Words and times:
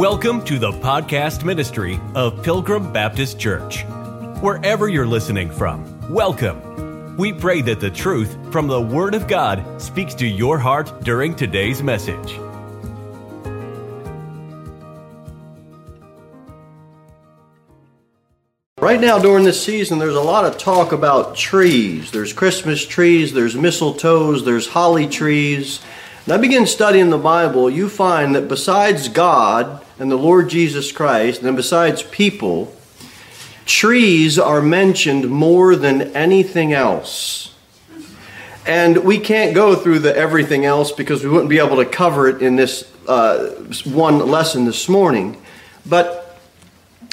Welcome 0.00 0.42
to 0.46 0.58
the 0.58 0.72
podcast 0.72 1.44
ministry 1.44 2.00
of 2.14 2.42
Pilgrim 2.42 2.90
Baptist 2.90 3.38
Church. 3.38 3.84
Wherever 4.40 4.88
you're 4.88 5.06
listening 5.06 5.50
from, 5.50 6.10
welcome. 6.10 7.18
We 7.18 7.34
pray 7.34 7.60
that 7.60 7.80
the 7.80 7.90
truth 7.90 8.34
from 8.50 8.66
the 8.66 8.80
Word 8.80 9.14
of 9.14 9.28
God 9.28 9.62
speaks 9.78 10.14
to 10.14 10.26
your 10.26 10.58
heart 10.58 11.04
during 11.04 11.34
today's 11.34 11.82
message. 11.82 12.38
Right 18.78 19.02
now, 19.02 19.18
during 19.18 19.44
this 19.44 19.62
season, 19.62 19.98
there's 19.98 20.14
a 20.14 20.22
lot 20.22 20.46
of 20.46 20.56
talk 20.56 20.92
about 20.92 21.36
trees. 21.36 22.10
There's 22.10 22.32
Christmas 22.32 22.86
trees, 22.86 23.34
there's 23.34 23.54
mistletoes, 23.54 24.46
there's 24.46 24.68
holly 24.68 25.06
trees. 25.06 25.82
And 26.24 26.32
I 26.32 26.38
begin 26.38 26.66
studying 26.66 27.10
the 27.10 27.18
Bible, 27.18 27.68
you 27.68 27.90
find 27.90 28.34
that 28.34 28.48
besides 28.48 29.08
God 29.08 29.84
and 30.00 30.10
the 30.10 30.16
Lord 30.16 30.48
Jesus 30.48 30.92
Christ, 30.92 31.42
and 31.42 31.54
besides 31.54 32.02
people, 32.02 32.74
trees 33.66 34.38
are 34.38 34.62
mentioned 34.62 35.28
more 35.28 35.76
than 35.76 36.16
anything 36.16 36.72
else. 36.72 37.54
And 38.66 39.04
we 39.04 39.18
can't 39.18 39.54
go 39.54 39.76
through 39.76 39.98
the 39.98 40.16
everything 40.16 40.64
else 40.64 40.90
because 40.90 41.22
we 41.22 41.28
wouldn't 41.28 41.50
be 41.50 41.58
able 41.58 41.76
to 41.76 41.84
cover 41.84 42.28
it 42.28 42.40
in 42.40 42.56
this 42.56 42.90
uh, 43.06 43.50
one 43.84 44.18
lesson 44.26 44.64
this 44.64 44.88
morning. 44.88 45.36
But 45.84 46.40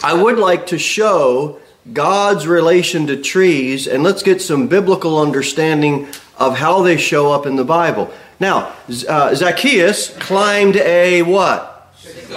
I 0.02 0.14
would 0.14 0.40
like 0.40 0.68
to 0.68 0.80
show 0.80 1.60
God's 1.92 2.48
relation 2.48 3.06
to 3.08 3.22
trees, 3.22 3.86
and 3.86 4.02
let's 4.02 4.24
get 4.24 4.42
some 4.42 4.70
biblical 4.70 5.20
understanding 5.20 6.08
of 6.38 6.58
how 6.58 6.84
they 6.84 6.96
show 6.96 7.34
up 7.34 7.46
in 7.46 7.58
the 7.58 7.66
Bible. 7.66 8.14
Now, 8.40 8.74
uh, 9.10 9.36
Zacchaeus 9.36 10.16
climbed 10.20 10.78
a 10.78 11.22
what? 11.24 11.77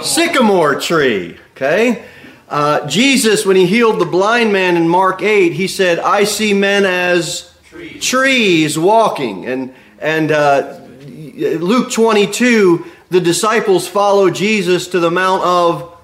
Sycamore, 0.03 0.81
tree. 0.81 1.39
Okay. 1.53 2.05
Uh, 2.49 2.87
Jesus, 2.89 3.47
when 3.47 3.57
he 3.57 3.67
healed 3.67 4.01
the 4.01 4.07
blind 4.07 4.53
man 4.53 4.77
in 4.77 4.89
Mark 4.89 5.23
8, 5.23 5.53
he 5.53 5.69
said, 5.69 5.99
I 5.99 6.25
see 6.25 6.53
men 6.53 6.85
as 6.85 7.55
trees, 7.65 8.05
trees 8.05 8.79
walking. 8.79 9.47
And, 9.47 9.75
and 10.01 10.33
uh, 10.33 10.81
Luke 11.07 11.93
22, 11.93 12.87
the 13.11 13.21
disciples 13.21 13.87
followed 13.87 14.35
Jesus 14.35 14.89
to 14.89 15.01
the 15.01 15.11
Mount 15.11 15.45
of. 15.45 15.97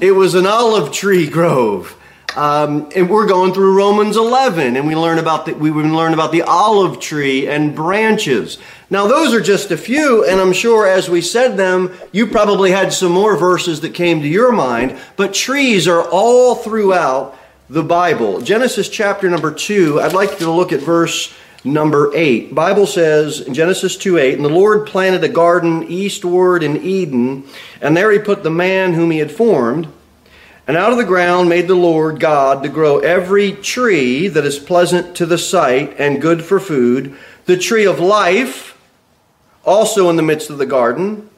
It 0.00 0.12
was 0.12 0.34
an 0.34 0.46
olive 0.46 0.92
tree 0.92 1.28
grove. 1.28 1.96
Um, 2.36 2.88
and 2.94 3.10
we're 3.10 3.26
going 3.26 3.52
through 3.52 3.76
Romans 3.76 4.16
11, 4.16 4.76
and 4.76 4.86
we 4.86 4.94
learn 4.94 5.18
about 5.18 5.46
the, 5.46 5.52
we 5.52 5.70
learn 5.70 6.14
about 6.14 6.32
the 6.32 6.42
olive 6.42 7.00
tree 7.00 7.48
and 7.48 7.74
branches. 7.74 8.58
Now, 8.92 9.06
those 9.06 9.32
are 9.32 9.40
just 9.40 9.70
a 9.70 9.76
few, 9.76 10.24
and 10.24 10.40
I'm 10.40 10.52
sure 10.52 10.84
as 10.84 11.08
we 11.08 11.20
said 11.20 11.56
them, 11.56 11.92
you 12.10 12.26
probably 12.26 12.72
had 12.72 12.92
some 12.92 13.12
more 13.12 13.36
verses 13.36 13.82
that 13.82 13.94
came 13.94 14.20
to 14.20 14.26
your 14.26 14.50
mind, 14.50 14.98
but 15.14 15.32
trees 15.32 15.86
are 15.86 16.02
all 16.02 16.56
throughout 16.56 17.38
the 17.68 17.84
Bible. 17.84 18.40
Genesis 18.40 18.88
chapter 18.88 19.30
number 19.30 19.52
2, 19.52 20.00
I'd 20.00 20.12
like 20.12 20.32
you 20.32 20.38
to 20.38 20.50
look 20.50 20.72
at 20.72 20.80
verse 20.80 21.32
number 21.62 22.10
8. 22.12 22.52
Bible 22.52 22.84
says 22.84 23.40
in 23.40 23.54
Genesis 23.54 23.96
2 23.96 24.18
8, 24.18 24.34
And 24.34 24.44
the 24.44 24.48
Lord 24.48 24.88
planted 24.88 25.22
a 25.22 25.28
garden 25.28 25.84
eastward 25.84 26.64
in 26.64 26.82
Eden, 26.82 27.44
and 27.80 27.96
there 27.96 28.10
he 28.10 28.18
put 28.18 28.42
the 28.42 28.50
man 28.50 28.94
whom 28.94 29.12
he 29.12 29.18
had 29.18 29.30
formed. 29.30 29.86
And 30.66 30.76
out 30.76 30.90
of 30.90 30.98
the 30.98 31.04
ground 31.04 31.48
made 31.48 31.68
the 31.68 31.76
Lord 31.76 32.18
God 32.18 32.64
to 32.64 32.68
grow 32.68 32.98
every 32.98 33.52
tree 33.52 34.26
that 34.26 34.44
is 34.44 34.58
pleasant 34.58 35.14
to 35.16 35.26
the 35.26 35.38
sight 35.38 35.94
and 35.96 36.20
good 36.20 36.44
for 36.44 36.58
food, 36.58 37.16
the 37.46 37.56
tree 37.56 37.86
of 37.86 38.00
life 38.00 38.69
also 39.64 40.08
in 40.10 40.16
the 40.16 40.22
midst 40.22 40.50
of 40.50 40.58
the 40.58 40.66
garden, 40.66 41.28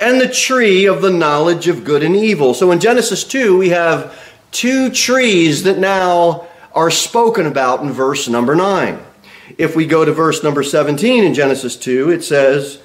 and 0.00 0.20
the 0.20 0.28
tree 0.28 0.86
of 0.86 1.02
the 1.02 1.10
knowledge 1.10 1.68
of 1.68 1.84
good 1.84 2.02
and 2.02 2.14
evil. 2.14 2.54
So 2.54 2.70
in 2.70 2.80
Genesis 2.80 3.24
2, 3.24 3.58
we 3.58 3.70
have 3.70 4.18
two 4.50 4.90
trees 4.90 5.64
that 5.64 5.78
now 5.78 6.46
are 6.72 6.90
spoken 6.90 7.46
about 7.46 7.82
in 7.82 7.90
verse 7.90 8.28
number 8.28 8.54
9. 8.54 9.00
If 9.56 9.74
we 9.74 9.86
go 9.86 10.04
to 10.04 10.12
verse 10.12 10.42
number 10.44 10.62
17 10.62 11.24
in 11.24 11.34
Genesis 11.34 11.76
2, 11.76 12.10
it 12.10 12.22
says 12.22 12.80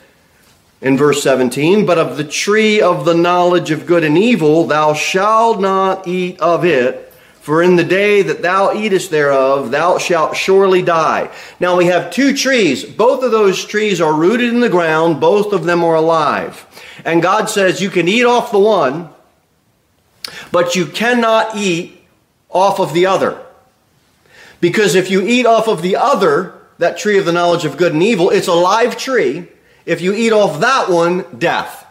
in 0.82 0.98
verse 0.98 1.22
17, 1.22 1.86
But 1.86 2.00
of 2.00 2.18
the 2.18 2.24
tree 2.24 2.82
of 2.82 3.06
the 3.06 3.14
knowledge 3.14 3.72
of 3.72 3.86
good 3.86 4.04
and 4.04 4.18
evil 4.18 4.66
thou 4.66 4.94
shalt 4.94 5.62
not 5.62 6.08
eat 6.08 6.40
of 6.40 6.66
it, 6.66 7.13
for 7.44 7.62
in 7.62 7.76
the 7.76 7.84
day 7.84 8.22
that 8.22 8.42
thou 8.42 8.74
eatest 8.74 9.12
thereof, 9.12 9.70
thou 9.70 9.98
shalt 9.98 10.34
surely 10.34 10.82
die. 10.82 11.30
Now 11.60 11.76
we 11.76 11.88
have 11.88 12.10
two 12.10 12.34
trees. 12.34 12.86
Both 12.86 13.22
of 13.22 13.32
those 13.32 13.66
trees 13.66 14.00
are 14.00 14.14
rooted 14.14 14.48
in 14.48 14.62
the 14.62 14.70
ground. 14.70 15.20
Both 15.20 15.52
of 15.52 15.66
them 15.66 15.84
are 15.84 15.96
alive. 15.96 16.66
And 17.04 17.22
God 17.22 17.50
says 17.50 17.82
you 17.82 17.90
can 17.90 18.08
eat 18.08 18.24
off 18.24 18.54
the 18.54 18.60
one, 18.60 19.10
but 20.54 20.78
you 20.78 20.86
cannot 20.86 21.58
eat 21.58 22.02
off 22.50 22.80
of 22.80 22.94
the 22.94 23.08
other. 23.08 23.46
Because 24.62 24.96
if 24.96 25.12
you 25.12 25.22
eat 25.28 25.46
off 25.46 25.68
of 25.68 25.82
the 25.82 25.98
other, 25.98 26.54
that 26.78 26.98
tree 26.98 27.18
of 27.18 27.26
the 27.26 27.34
knowledge 27.34 27.66
of 27.66 27.76
good 27.76 27.92
and 27.92 28.02
evil, 28.02 28.30
it's 28.30 28.48
a 28.48 28.54
live 28.54 28.96
tree. 28.96 29.50
If 29.86 30.00
you 30.00 30.14
eat 30.14 30.32
off 30.32 30.62
that 30.62 30.90
one, 30.90 31.26
death. 31.38 31.86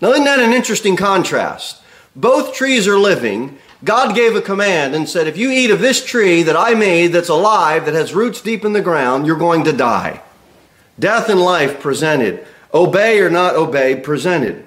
Now, 0.00 0.12
isn't 0.12 0.22
that 0.22 0.38
an 0.38 0.52
interesting 0.52 0.94
contrast? 0.94 1.82
Both 2.14 2.54
trees 2.54 2.86
are 2.86 3.00
living, 3.00 3.58
God 3.84 4.14
gave 4.14 4.34
a 4.34 4.40
command 4.40 4.94
and 4.94 5.08
said, 5.08 5.26
If 5.26 5.36
you 5.36 5.50
eat 5.50 5.70
of 5.70 5.80
this 5.80 6.04
tree 6.04 6.42
that 6.42 6.56
I 6.56 6.74
made 6.74 7.08
that's 7.08 7.28
alive, 7.28 7.84
that 7.84 7.94
has 7.94 8.14
roots 8.14 8.40
deep 8.40 8.64
in 8.64 8.72
the 8.72 8.80
ground, 8.80 9.26
you're 9.26 9.36
going 9.36 9.64
to 9.64 9.72
die. 9.72 10.22
Death 10.98 11.28
and 11.28 11.40
life 11.40 11.80
presented. 11.80 12.46
Obey 12.72 13.20
or 13.20 13.30
not 13.30 13.54
obey 13.54 13.96
presented. 13.96 14.66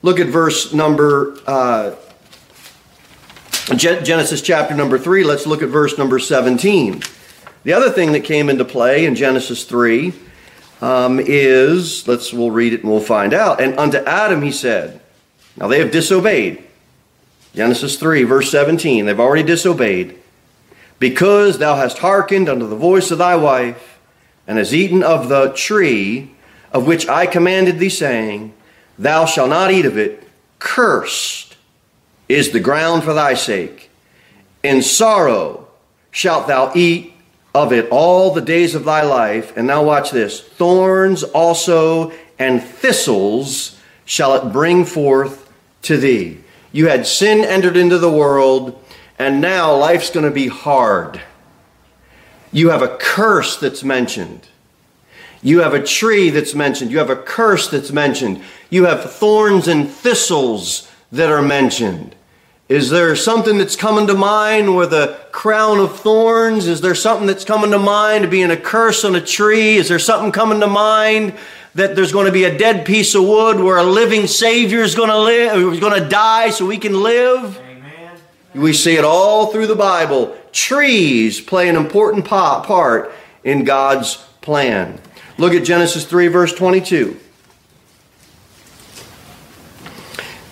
Look 0.00 0.18
at 0.20 0.28
verse 0.28 0.72
number, 0.72 1.36
uh, 1.46 1.96
Genesis 3.74 4.40
chapter 4.40 4.74
number 4.74 4.98
3. 4.98 5.24
Let's 5.24 5.46
look 5.46 5.62
at 5.62 5.68
verse 5.68 5.98
number 5.98 6.18
17. 6.18 7.02
The 7.64 7.72
other 7.72 7.90
thing 7.90 8.12
that 8.12 8.20
came 8.20 8.48
into 8.48 8.64
play 8.64 9.04
in 9.04 9.16
Genesis 9.16 9.64
3 9.64 10.12
um, 10.80 11.20
is, 11.20 12.06
let's, 12.06 12.32
we'll 12.32 12.52
read 12.52 12.72
it 12.72 12.82
and 12.82 12.90
we'll 12.90 13.00
find 13.00 13.34
out. 13.34 13.60
And 13.60 13.78
unto 13.78 13.98
Adam 13.98 14.42
he 14.42 14.52
said, 14.52 15.00
Now 15.56 15.66
they 15.68 15.80
have 15.80 15.90
disobeyed. 15.90 16.65
Genesis 17.56 17.96
3, 17.96 18.24
verse 18.24 18.50
17. 18.50 19.06
They've 19.06 19.18
already 19.18 19.42
disobeyed. 19.42 20.18
Because 20.98 21.58
thou 21.58 21.76
hast 21.76 21.98
hearkened 21.98 22.48
unto 22.48 22.68
the 22.68 22.76
voice 22.76 23.10
of 23.10 23.18
thy 23.18 23.34
wife, 23.34 23.98
and 24.46 24.58
hast 24.58 24.72
eaten 24.72 25.02
of 25.02 25.28
the 25.28 25.52
tree 25.54 26.30
of 26.70 26.86
which 26.86 27.08
I 27.08 27.26
commanded 27.26 27.78
thee, 27.78 27.88
saying, 27.88 28.52
Thou 28.98 29.24
shalt 29.24 29.48
not 29.48 29.70
eat 29.70 29.86
of 29.86 29.96
it, 29.96 30.22
cursed 30.58 31.56
is 32.28 32.50
the 32.50 32.60
ground 32.60 33.04
for 33.04 33.14
thy 33.14 33.34
sake. 33.34 33.90
In 34.62 34.82
sorrow 34.82 35.68
shalt 36.10 36.48
thou 36.48 36.72
eat 36.74 37.14
of 37.54 37.72
it 37.72 37.88
all 37.90 38.32
the 38.32 38.40
days 38.40 38.74
of 38.74 38.84
thy 38.84 39.02
life. 39.02 39.56
And 39.56 39.66
now 39.66 39.82
watch 39.82 40.10
this 40.10 40.40
thorns 40.40 41.22
also 41.22 42.12
and 42.38 42.62
thistles 42.62 43.78
shall 44.04 44.34
it 44.34 44.52
bring 44.52 44.84
forth 44.84 45.50
to 45.82 45.96
thee. 45.96 46.38
You 46.76 46.88
had 46.88 47.06
sin 47.06 47.42
entered 47.42 47.74
into 47.74 47.96
the 47.96 48.12
world, 48.12 48.78
and 49.18 49.40
now 49.40 49.74
life's 49.74 50.10
going 50.10 50.26
to 50.26 50.30
be 50.30 50.48
hard. 50.48 51.22
You 52.52 52.68
have 52.68 52.82
a 52.82 52.98
curse 52.98 53.56
that's 53.56 53.82
mentioned. 53.82 54.46
You 55.42 55.60
have 55.60 55.72
a 55.72 55.82
tree 55.82 56.28
that's 56.28 56.54
mentioned. 56.54 56.90
You 56.90 56.98
have 56.98 57.08
a 57.08 57.16
curse 57.16 57.70
that's 57.70 57.92
mentioned. 57.92 58.42
You 58.68 58.84
have 58.84 59.10
thorns 59.10 59.68
and 59.68 59.88
thistles 59.88 60.92
that 61.10 61.30
are 61.30 61.40
mentioned. 61.40 62.14
Is 62.68 62.90
there 62.90 63.16
something 63.16 63.56
that's 63.56 63.76
coming 63.76 64.06
to 64.08 64.14
mind 64.14 64.76
with 64.76 64.92
a 64.92 65.18
crown 65.32 65.78
of 65.78 65.98
thorns? 65.98 66.66
Is 66.66 66.82
there 66.82 66.94
something 66.94 67.26
that's 67.26 67.46
coming 67.46 67.70
to 67.70 67.78
mind 67.78 68.30
being 68.30 68.50
a 68.50 68.56
curse 68.56 69.02
on 69.02 69.16
a 69.16 69.20
tree? 69.22 69.76
Is 69.76 69.88
there 69.88 69.98
something 69.98 70.30
coming 70.30 70.60
to 70.60 70.66
mind 70.66 71.32
that 71.76 71.94
there's 71.94 72.12
going 72.12 72.24
to 72.24 72.32
be 72.32 72.44
a 72.44 72.58
dead 72.58 72.86
piece 72.86 73.14
of 73.14 73.22
wood 73.22 73.60
where 73.60 73.76
a 73.76 73.82
living 73.82 74.26
Savior 74.26 74.80
is 74.80 74.94
going 74.94 75.10
to 75.10 75.18
live, 75.18 75.74
is 75.74 75.78
going 75.78 76.02
to 76.02 76.08
die 76.08 76.48
so 76.48 76.64
we 76.64 76.78
can 76.78 77.02
live. 77.02 77.58
Amen. 77.58 78.16
We 78.54 78.72
see 78.72 78.96
it 78.96 79.04
all 79.04 79.52
through 79.52 79.66
the 79.66 79.76
Bible. 79.76 80.36
Trees 80.52 81.38
play 81.38 81.68
an 81.68 81.76
important 81.76 82.24
part 82.24 83.12
in 83.44 83.64
God's 83.64 84.16
plan. 84.40 84.98
Look 85.36 85.52
at 85.52 85.64
Genesis 85.64 86.06
3, 86.06 86.28
verse 86.28 86.54
22. 86.54 87.20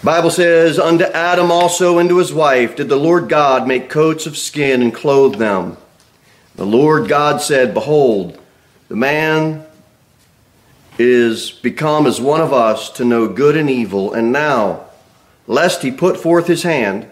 Bible 0.02 0.30
says, 0.30 0.78
Unto 0.78 1.04
Adam 1.04 1.50
also 1.50 1.98
and 1.98 2.10
to 2.10 2.18
his 2.18 2.34
wife 2.34 2.76
did 2.76 2.90
the 2.90 2.96
Lord 2.96 3.30
God 3.30 3.66
make 3.66 3.88
coats 3.88 4.26
of 4.26 4.36
skin 4.36 4.82
and 4.82 4.94
clothe 4.94 5.36
them. 5.36 5.78
The 6.56 6.66
Lord 6.66 7.08
God 7.08 7.40
said, 7.40 7.72
Behold, 7.72 8.38
the 8.88 8.96
man 8.96 9.64
is 10.98 11.50
become 11.50 12.06
as 12.06 12.20
one 12.20 12.40
of 12.40 12.52
us 12.52 12.90
to 12.90 13.04
know 13.04 13.28
good 13.28 13.56
and 13.56 13.68
evil. 13.68 14.12
And 14.12 14.32
now, 14.32 14.86
lest 15.46 15.82
he 15.82 15.90
put 15.90 16.16
forth 16.16 16.46
his 16.46 16.62
hand 16.62 17.08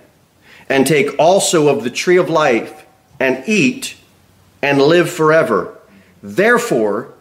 and 0.68 0.86
take 0.86 1.18
also 1.18 1.68
of 1.68 1.84
the 1.84 1.90
tree 1.90 2.16
of 2.16 2.30
life 2.30 2.86
and 3.18 3.42
eat 3.46 3.96
and 4.62 4.80
live 4.80 5.10
forever. 5.10 5.76
Therefore, 6.22 7.12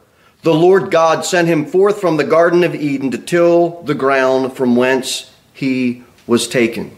the 0.44 0.54
Lord 0.54 0.92
God 0.92 1.26
sent 1.26 1.48
him 1.48 1.66
forth 1.66 2.00
from 2.00 2.18
the 2.18 2.24
Garden 2.24 2.64
of 2.64 2.76
Eden 2.76 3.12
to 3.12 3.18
till 3.18 3.82
the 3.84 3.96
ground 3.96 4.54
from 4.54 4.76
whence 4.76 5.32
he 5.54 6.04
was 6.26 6.48
taken. 6.48 6.96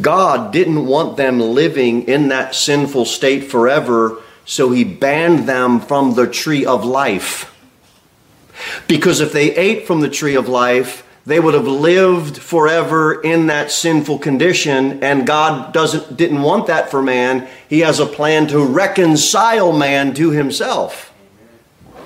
God 0.00 0.52
didn't 0.52 0.86
want 0.86 1.16
them 1.16 1.38
living 1.38 2.08
in 2.08 2.28
that 2.28 2.54
sinful 2.54 3.04
state 3.04 3.44
forever, 3.44 4.18
so 4.44 4.70
he 4.70 4.84
banned 4.84 5.48
them 5.48 5.80
from 5.80 6.14
the 6.14 6.26
tree 6.26 6.64
of 6.64 6.84
life. 6.84 7.51
Because 8.88 9.20
if 9.20 9.32
they 9.32 9.54
ate 9.54 9.86
from 9.86 10.00
the 10.00 10.08
tree 10.08 10.34
of 10.34 10.48
life, 10.48 11.06
they 11.24 11.38
would 11.38 11.54
have 11.54 11.68
lived 11.68 12.38
forever 12.38 13.20
in 13.20 13.46
that 13.46 13.70
sinful 13.70 14.18
condition 14.18 15.02
and 15.04 15.26
God 15.26 15.72
doesn't 15.72 16.16
didn't 16.16 16.42
want 16.42 16.66
that 16.66 16.90
for 16.90 17.00
man. 17.00 17.48
He 17.68 17.80
has 17.80 18.00
a 18.00 18.06
plan 18.06 18.48
to 18.48 18.64
reconcile 18.64 19.72
man 19.72 20.14
to 20.14 20.30
himself. 20.30 21.12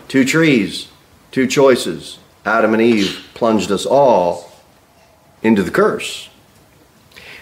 Two 0.09 0.25
trees, 0.25 0.89
two 1.31 1.47
choices. 1.47 2.19
Adam 2.45 2.75
and 2.75 2.83
Eve 2.83 3.27
plunged 3.35 3.73
us 3.73 3.87
all 3.87 4.53
into 5.43 5.63
the 5.63 5.71
curse. 5.71 6.29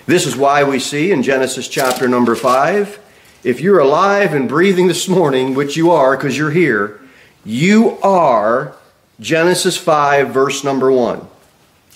This 0.07 0.27
is 0.27 0.37
why 0.37 0.65
we 0.65 0.79
see 0.79 1.11
in 1.13 1.23
Genesis 1.23 1.67
chapter 1.67 2.07
number 2.07 2.35
5, 2.35 3.01
if 3.43 3.61
you're 3.61 3.81
alive 3.81 4.33
and 4.33 4.49
breathing 4.49 4.87
this 4.87 5.09
morning, 5.09 5.55
which 5.55 5.77
you 5.77 5.91
are 5.91 6.17
because 6.17 6.37
you're 6.37 6.51
here, 6.51 7.01
you 7.45 7.99
are 8.03 8.77
Genesis 9.21 9.77
5 9.77 10.31
verse 10.31 10.65
number 10.65 10.91
1. 10.91 11.29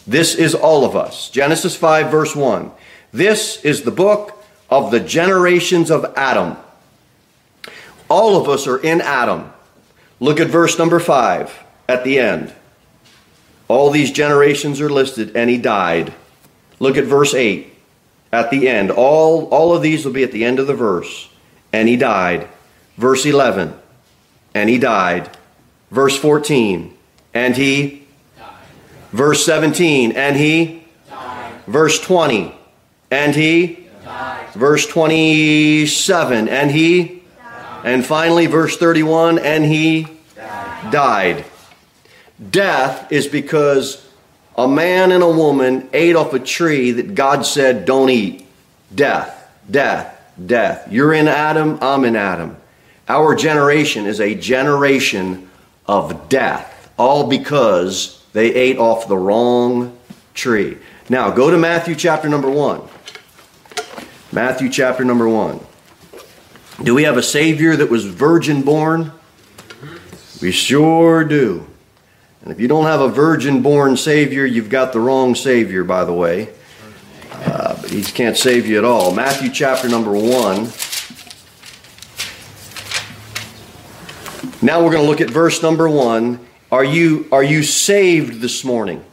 This 0.08 0.34
is 0.34 0.54
all 0.54 0.86
of 0.86 0.96
us. 0.96 1.28
Genesis 1.28 1.76
5, 1.76 2.10
verse 2.10 2.34
1. 2.34 2.70
This 3.12 3.62
is 3.62 3.82
the 3.82 3.90
book 3.90 4.42
of 4.70 4.90
the 4.90 5.00
generations 5.00 5.90
of 5.90 6.14
Adam. 6.16 6.56
All 8.08 8.40
of 8.40 8.48
us 8.48 8.66
are 8.66 8.78
in 8.78 9.02
Adam. 9.02 9.52
Look 10.18 10.40
at 10.40 10.48
verse 10.48 10.78
number 10.78 10.98
5 10.98 11.62
at 11.90 12.04
the 12.04 12.18
end. 12.18 12.54
All 13.68 13.90
these 13.90 14.10
generations 14.10 14.80
are 14.80 14.88
listed, 14.88 15.36
and 15.36 15.50
he 15.50 15.58
died. 15.58 16.14
Look 16.80 16.96
at 16.96 17.04
verse 17.04 17.34
8 17.34 17.70
at 18.32 18.50
the 18.50 18.66
end. 18.66 18.90
All, 18.90 19.44
all 19.48 19.76
of 19.76 19.82
these 19.82 20.06
will 20.06 20.12
be 20.14 20.24
at 20.24 20.32
the 20.32 20.46
end 20.46 20.58
of 20.58 20.66
the 20.66 20.74
verse. 20.74 21.28
And 21.70 21.86
he 21.86 21.96
died. 21.96 22.48
Verse 22.96 23.26
11. 23.26 23.74
And 24.54 24.70
he 24.70 24.78
died. 24.78 25.36
Verse 25.90 26.16
14. 26.16 26.94
And 27.38 27.56
he 27.56 27.98
Verse 29.12 29.44
17, 29.46 30.12
and 30.12 30.36
he 30.36 30.84
died. 31.08 31.54
Verse 31.66 31.98
20, 32.00 32.54
and 33.10 33.34
he 33.34 33.88
died. 34.04 34.48
Verse 34.50 34.86
27, 34.86 36.48
and 36.48 36.70
he 36.70 37.22
died. 37.38 37.80
And 37.84 38.04
finally, 38.04 38.46
verse 38.46 38.76
31, 38.76 39.38
and 39.38 39.64
he 39.64 40.06
died. 40.36 40.90
died. 40.92 41.44
Death 42.50 43.10
is 43.10 43.26
because 43.26 44.06
a 44.56 44.68
man 44.68 45.10
and 45.10 45.22
a 45.22 45.30
woman 45.30 45.88
ate 45.94 46.14
off 46.14 46.34
a 46.34 46.38
tree 46.38 46.90
that 46.92 47.14
God 47.14 47.46
said, 47.46 47.86
don't 47.86 48.10
eat. 48.10 48.46
Death, 48.94 49.50
death, 49.70 50.20
death. 50.44 50.86
You're 50.92 51.14
in 51.14 51.28
Adam, 51.28 51.78
I'm 51.80 52.04
in 52.04 52.14
Adam. 52.14 52.56
Our 53.08 53.34
generation 53.34 54.04
is 54.04 54.20
a 54.20 54.34
generation 54.34 55.48
of 55.86 56.28
death, 56.28 56.77
all 56.98 57.28
because 57.28 58.22
they 58.32 58.52
ate 58.54 58.76
off 58.76 59.08
the 59.08 59.16
wrong 59.16 59.96
tree. 60.34 60.76
Now, 61.08 61.30
go 61.30 61.50
to 61.50 61.56
Matthew 61.56 61.94
chapter 61.94 62.28
number 62.28 62.50
1. 62.50 62.82
Matthew 64.32 64.68
chapter 64.68 65.04
number 65.04 65.28
1. 65.28 65.60
Do 66.82 66.94
we 66.94 67.04
have 67.04 67.16
a 67.16 67.22
Savior 67.22 67.76
that 67.76 67.88
was 67.88 68.04
virgin 68.04 68.62
born? 68.62 69.12
We 70.42 70.52
sure 70.52 71.24
do. 71.24 71.66
And 72.42 72.52
if 72.52 72.60
you 72.60 72.68
don't 72.68 72.84
have 72.84 73.00
a 73.00 73.08
virgin 73.08 73.62
born 73.62 73.96
Savior, 73.96 74.44
you've 74.44 74.68
got 74.68 74.92
the 74.92 75.00
wrong 75.00 75.34
Savior, 75.34 75.82
by 75.82 76.04
the 76.04 76.12
way. 76.12 76.50
Uh, 77.32 77.80
but 77.80 77.90
He 77.90 78.02
can't 78.02 78.36
save 78.36 78.66
you 78.66 78.78
at 78.78 78.84
all. 78.84 79.14
Matthew 79.14 79.50
chapter 79.50 79.88
number 79.88 80.12
1. 80.12 80.70
Now 84.60 84.84
we're 84.84 84.90
going 84.90 85.04
to 85.04 85.08
look 85.08 85.20
at 85.20 85.30
verse 85.30 85.62
number 85.62 85.88
1 85.88 86.47
are 86.70 86.84
you, 86.84 87.26
are 87.32 87.42
you 87.42 87.62
saved 87.62 88.40
this 88.40 88.62
morning? 88.64 89.04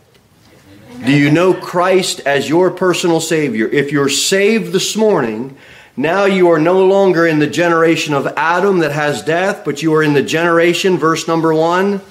Do 1.05 1.11
you 1.11 1.31
know 1.31 1.53
Christ 1.53 2.19
as 2.21 2.49
your 2.49 2.71
personal 2.71 3.21
Savior? 3.21 3.67
If 3.67 3.91
you're 3.91 4.09
saved 4.09 4.73
this 4.73 4.95
morning, 4.95 5.55
now 5.95 6.25
you 6.25 6.49
are 6.49 6.59
no 6.59 6.85
longer 6.85 7.25
in 7.25 7.39
the 7.39 7.47
generation 7.47 8.13
of 8.13 8.27
Adam 8.35 8.79
that 8.79 8.91
has 8.91 9.21
death, 9.21 9.63
but 9.63 9.81
you 9.81 9.93
are 9.93 10.03
in 10.03 10.13
the 10.13 10.23
generation, 10.23 10.97
verse 10.97 11.27
number 11.27 11.53
one, 11.53 12.01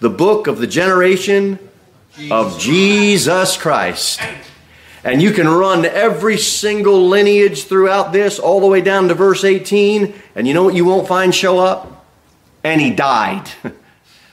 the 0.00 0.10
book 0.10 0.46
of 0.46 0.58
the 0.58 0.66
generation 0.66 1.58
of 2.30 2.58
Jesus 2.58 3.56
Christ. 3.56 4.20
And 5.02 5.22
you 5.22 5.30
can 5.30 5.48
run 5.48 5.86
every 5.86 6.36
single 6.36 7.08
lineage 7.08 7.64
throughout 7.64 8.12
this, 8.12 8.38
all 8.38 8.60
the 8.60 8.66
way 8.66 8.82
down 8.82 9.08
to 9.08 9.14
verse 9.14 9.44
18, 9.44 10.12
and 10.34 10.46
you 10.46 10.52
know 10.52 10.64
what 10.64 10.74
you 10.74 10.84
won't 10.84 11.08
find 11.08 11.34
show 11.34 11.58
up? 11.58 12.04
And 12.62 12.80
he 12.82 12.90
died. 12.90 13.48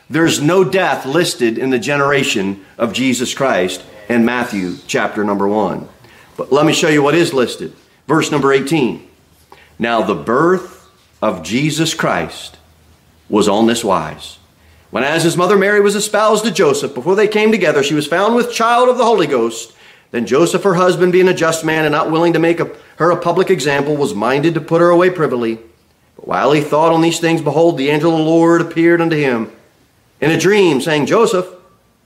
There's 0.10 0.42
no 0.42 0.64
death 0.64 1.06
listed 1.06 1.58
in 1.58 1.70
the 1.70 1.80
generation 1.80 2.66
of 2.78 2.94
Jesus 2.94 3.34
Christ 3.34 3.84
in 4.08 4.24
Matthew 4.24 4.78
chapter 4.88 5.24
number 5.24 5.48
1. 5.48 5.88
But 6.38 6.52
let 6.52 6.66
me 6.66 6.74
show 6.74 6.88
you 6.88 7.04
what 7.04 7.16
is 7.16 7.34
listed. 7.34 7.74
Verse 8.08 8.32
number 8.32 8.54
18. 8.54 9.06
Now 9.78 10.02
the 10.02 10.16
birth 10.16 10.90
of 11.22 11.44
Jesus 11.44 11.94
Christ 11.94 12.58
was 13.28 13.50
on 13.50 13.68
this 13.68 13.84
wise. 13.84 14.38
When 14.92 15.04
as 15.04 15.24
his 15.24 15.36
mother 15.36 15.58
Mary 15.58 15.82
was 15.82 15.96
espoused 15.96 16.46
to 16.46 16.52
Joseph, 16.52 16.94
before 16.94 17.16
they 17.16 17.28
came 17.28 17.52
together, 17.52 17.84
she 17.84 17.94
was 17.94 18.08
found 18.08 18.36
with 18.36 18.54
child 18.54 18.88
of 18.88 18.98
the 18.98 19.04
Holy 19.04 19.28
Ghost. 19.28 19.74
Then 20.12 20.26
Joseph, 20.26 20.64
her 20.64 20.76
husband, 20.76 21.12
being 21.12 21.28
a 21.28 21.34
just 21.34 21.66
man 21.66 21.84
and 21.84 21.92
not 21.92 22.10
willing 22.10 22.32
to 22.32 22.40
make 22.40 22.62
a, 22.62 22.72
her 22.96 23.12
a 23.12 23.18
public 23.18 23.50
example, 23.50 23.98
was 23.98 24.16
minded 24.16 24.54
to 24.54 24.62
put 24.62 24.80
her 24.80 24.90
away 24.90 25.10
privily. 25.10 25.60
But 26.16 26.28
while 26.30 26.54
he 26.54 26.62
thought 26.62 26.94
on 26.94 27.02
these 27.02 27.20
things, 27.20 27.42
behold, 27.42 27.78
the 27.78 27.90
angel 27.90 28.14
of 28.14 28.20
the 28.20 28.24
Lord 28.24 28.62
appeared 28.62 29.02
unto 29.02 29.18
him 29.18 29.52
in 30.20 30.32
a 30.32 30.40
dream, 30.40 30.82
saying, 30.82 31.06
Joseph, 31.06 31.48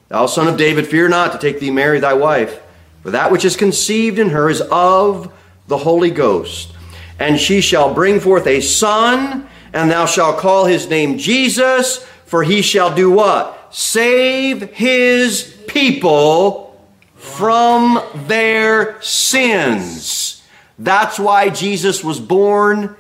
thou 0.10 0.26
son 0.26 0.48
of 0.48 0.58
David, 0.58 0.88
fear 0.88 1.08
not 1.08 1.32
to 1.32 1.38
take 1.38 1.60
thee 1.60 1.72
Mary 1.72 2.00
thy 2.00 2.14
wife, 2.14 2.62
for 3.04 3.12
that 3.12 3.32
which 3.32 3.46
is 3.46 3.56
conceived 3.56 4.20
in 4.20 4.30
her 4.30 4.50
is 4.50 4.62
of 4.72 5.34
the 5.68 5.78
Holy 5.78 6.12
Ghost. 6.12 6.74
And 7.20 7.40
she 7.40 7.62
shall 7.62 7.94
bring 7.94 8.20
forth 8.20 8.48
a 8.48 8.62
son, 8.62 9.48
and 9.74 9.90
thou 9.90 10.06
shalt 10.06 10.40
call 10.40 10.66
his 10.66 10.90
name 10.90 11.18
Jesus, 11.18 12.04
for 12.26 12.44
he 12.44 12.62
shall 12.62 12.94
do 12.94 13.12
what? 13.12 13.74
Save 13.74 14.74
his 14.74 15.58
people 15.68 16.68
from 17.16 18.02
their 18.28 19.02
sins. 19.02 20.44
That's 20.78 21.20
why 21.20 21.50
Jesus 21.50 22.04
was 22.04 22.20
born 22.20 22.96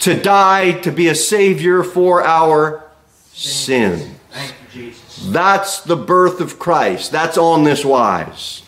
to 0.00 0.20
die, 0.20 0.72
to 0.80 0.90
be 0.90 1.08
a 1.08 1.14
Savior 1.14 1.82
for 1.82 2.24
our 2.24 2.87
sin. 3.38 4.16
That's 5.26 5.80
the 5.80 5.96
birth 5.96 6.40
of 6.40 6.58
Christ. 6.58 7.12
That's 7.12 7.38
on 7.38 7.64
this 7.64 7.84
wise. 7.84 8.62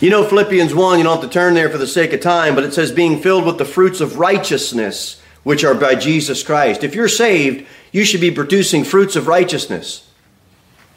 You 0.00 0.10
know, 0.10 0.24
Philippians 0.24 0.74
1, 0.74 0.98
you 0.98 1.04
don't 1.04 1.20
have 1.20 1.30
to 1.30 1.32
turn 1.32 1.54
there 1.54 1.70
for 1.70 1.78
the 1.78 1.86
sake 1.86 2.12
of 2.12 2.20
time, 2.20 2.54
but 2.54 2.64
it 2.64 2.74
says, 2.74 2.92
being 2.92 3.20
filled 3.20 3.46
with 3.46 3.56
the 3.56 3.64
fruits 3.64 4.02
of 4.02 4.18
righteousness, 4.18 5.22
which 5.42 5.64
are 5.64 5.74
by 5.74 5.94
Jesus 5.94 6.42
Christ. 6.42 6.84
If 6.84 6.94
you're 6.94 7.08
saved, 7.08 7.66
you 7.92 8.04
should 8.04 8.20
be 8.20 8.30
producing 8.30 8.84
fruits 8.84 9.16
of 9.16 9.26
righteousness. 9.26 10.06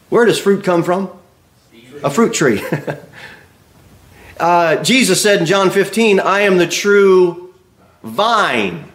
Where 0.10 0.26
does 0.26 0.40
fruit 0.40 0.66
come 0.66 0.84
from? 0.84 1.10
A 2.04 2.10
fruit 2.10 2.34
tree. 2.34 2.62
uh, 4.40 4.84
Jesus 4.84 5.22
said 5.22 5.40
in 5.40 5.46
John 5.46 5.70
15, 5.70 6.20
I 6.20 6.42
am 6.42 6.58
the 6.58 6.68
true 6.68 7.54
vine. 8.04 8.92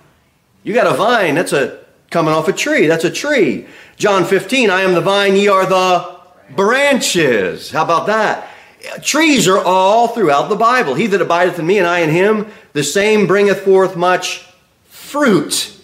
You 0.62 0.75
got 0.75 0.87
a 0.87 0.95
vine, 0.97 1.35
that's 1.35 1.52
a 1.54 1.84
coming 2.11 2.32
off 2.32 2.49
a 2.49 2.52
tree. 2.52 2.87
That's 2.87 3.04
a 3.04 3.11
tree. 3.11 3.66
John 3.96 4.25
15, 4.25 4.70
I 4.70 4.82
am 4.82 4.94
the 4.94 5.00
vine, 5.00 5.37
ye 5.37 5.49
are 5.49 5.66
the 5.66 6.18
branches. 6.54 7.70
How 7.70 7.84
about 7.84 8.06
that? 8.06 8.49
Trees 9.02 9.49
are 9.49 9.58
all 9.58 10.08
throughout 10.08 10.49
the 10.49 10.56
Bible. 10.56 10.94
He 10.94 11.06
that 11.08 11.23
abideth 11.23 11.58
in 11.58 11.66
me 11.66 11.78
and 11.78 11.87
I 11.87 12.00
in 12.00 12.11
him, 12.11 12.49
the 12.73 12.84
same 12.84 13.26
bringeth 13.26 13.61
forth 13.61 13.96
much 13.96 14.46
fruit. 14.84 15.76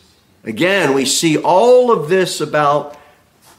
Again, 0.44 0.94
we 0.94 1.04
see 1.04 1.38
all 1.38 1.90
of 1.90 2.08
this 2.08 2.40
about 2.40 2.96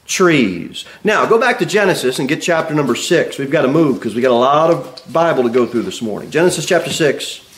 trees. 0.04 0.84
Now, 1.04 1.26
go 1.26 1.38
back 1.40 1.58
to 1.60 1.66
Genesis 1.66 2.18
and 2.18 2.28
get 2.28 2.42
chapter 2.42 2.74
number 2.74 2.94
6. 2.94 3.38
We've 3.38 3.50
got 3.50 3.62
to 3.62 3.68
move 3.68 3.98
because 3.98 4.14
we 4.14 4.20
got 4.20 4.32
a 4.32 4.34
lot 4.34 4.70
of 4.70 5.02
Bible 5.12 5.44
to 5.44 5.48
go 5.48 5.66
through 5.66 5.82
this 5.82 6.02
morning. 6.02 6.30
Genesis 6.30 6.66
chapter 6.66 6.90
6. 6.90 7.51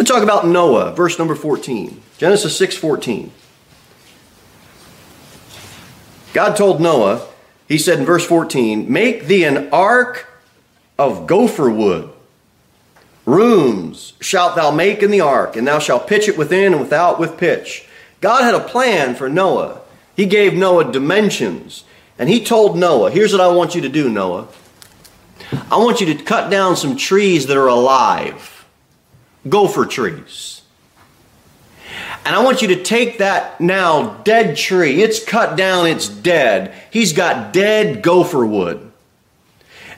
Let's 0.00 0.10
talk 0.10 0.22
about 0.22 0.46
Noah, 0.46 0.92
verse 0.92 1.18
number 1.18 1.34
14. 1.34 2.00
Genesis 2.16 2.56
6:14. 2.56 3.32
God 6.32 6.56
told 6.56 6.80
Noah, 6.80 7.20
he 7.68 7.76
said 7.76 7.98
in 7.98 8.06
verse 8.06 8.24
14, 8.24 8.90
"Make 8.90 9.26
thee 9.26 9.44
an 9.44 9.68
ark 9.70 10.26
of 10.98 11.26
gopher 11.26 11.68
wood. 11.68 12.08
Rooms 13.26 14.14
shalt 14.20 14.56
thou 14.56 14.70
make 14.70 15.02
in 15.02 15.10
the 15.10 15.20
ark, 15.20 15.54
and 15.54 15.68
thou 15.68 15.78
shalt 15.78 16.06
pitch 16.06 16.28
it 16.28 16.38
within 16.38 16.72
and 16.72 16.80
without 16.80 17.20
with 17.20 17.36
pitch." 17.36 17.84
God 18.22 18.42
had 18.42 18.54
a 18.54 18.60
plan 18.60 19.14
for 19.14 19.28
Noah. 19.28 19.80
He 20.16 20.24
gave 20.24 20.54
Noah 20.54 20.90
dimensions, 20.90 21.84
and 22.18 22.30
he 22.30 22.42
told 22.42 22.74
Noah, 22.74 23.10
"Here's 23.10 23.32
what 23.32 23.42
I 23.42 23.48
want 23.48 23.74
you 23.74 23.82
to 23.82 23.88
do, 23.90 24.08
Noah. 24.08 24.46
I 25.70 25.76
want 25.76 26.00
you 26.00 26.06
to 26.06 26.14
cut 26.14 26.48
down 26.48 26.74
some 26.74 26.96
trees 26.96 27.48
that 27.48 27.56
are 27.58 27.68
alive, 27.68 28.59
gopher 29.48 29.86
trees. 29.86 30.62
And 32.24 32.36
I 32.36 32.42
want 32.42 32.62
you 32.62 32.68
to 32.68 32.82
take 32.82 33.18
that 33.18 33.60
now 33.60 34.14
dead 34.22 34.56
tree. 34.56 35.02
It's 35.02 35.24
cut 35.24 35.56
down, 35.56 35.86
it's 35.86 36.08
dead. 36.08 36.74
He's 36.90 37.12
got 37.12 37.52
dead 37.52 38.02
gopher 38.02 38.44
wood. 38.44 38.90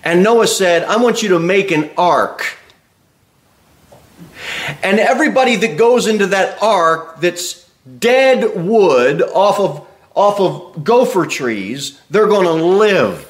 And 0.04 0.22
Noah 0.22 0.46
said, 0.46 0.84
I 0.84 0.96
want 0.96 1.22
you 1.22 1.30
to 1.30 1.38
make 1.38 1.70
an 1.70 1.90
ark. 1.96 2.56
And 4.82 4.98
everybody 4.98 5.56
that 5.56 5.76
goes 5.76 6.06
into 6.06 6.28
that 6.28 6.60
ark 6.62 7.20
that's 7.20 7.70
dead 7.98 8.56
wood 8.56 9.22
off 9.22 9.60
of, 9.60 9.86
off 10.14 10.40
of 10.40 10.84
gopher 10.84 11.26
trees, 11.26 12.00
they're 12.10 12.26
going 12.26 12.46
to 12.46 12.64
live. 12.64 13.28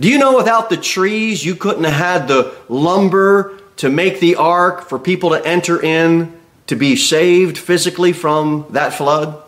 Do 0.00 0.08
you 0.08 0.18
know 0.18 0.36
without 0.36 0.70
the 0.70 0.76
trees, 0.76 1.44
you 1.44 1.54
couldn't 1.54 1.84
have 1.84 1.92
had 1.92 2.28
the 2.28 2.54
lumber 2.68 3.59
to 3.80 3.88
make 3.88 4.20
the 4.20 4.36
ark 4.36 4.86
for 4.90 4.98
people 4.98 5.30
to 5.30 5.42
enter 5.42 5.82
in 5.82 6.38
to 6.66 6.76
be 6.76 6.96
saved 6.96 7.56
physically 7.56 8.12
from 8.12 8.66
that 8.70 8.92
flood? 8.92 9.42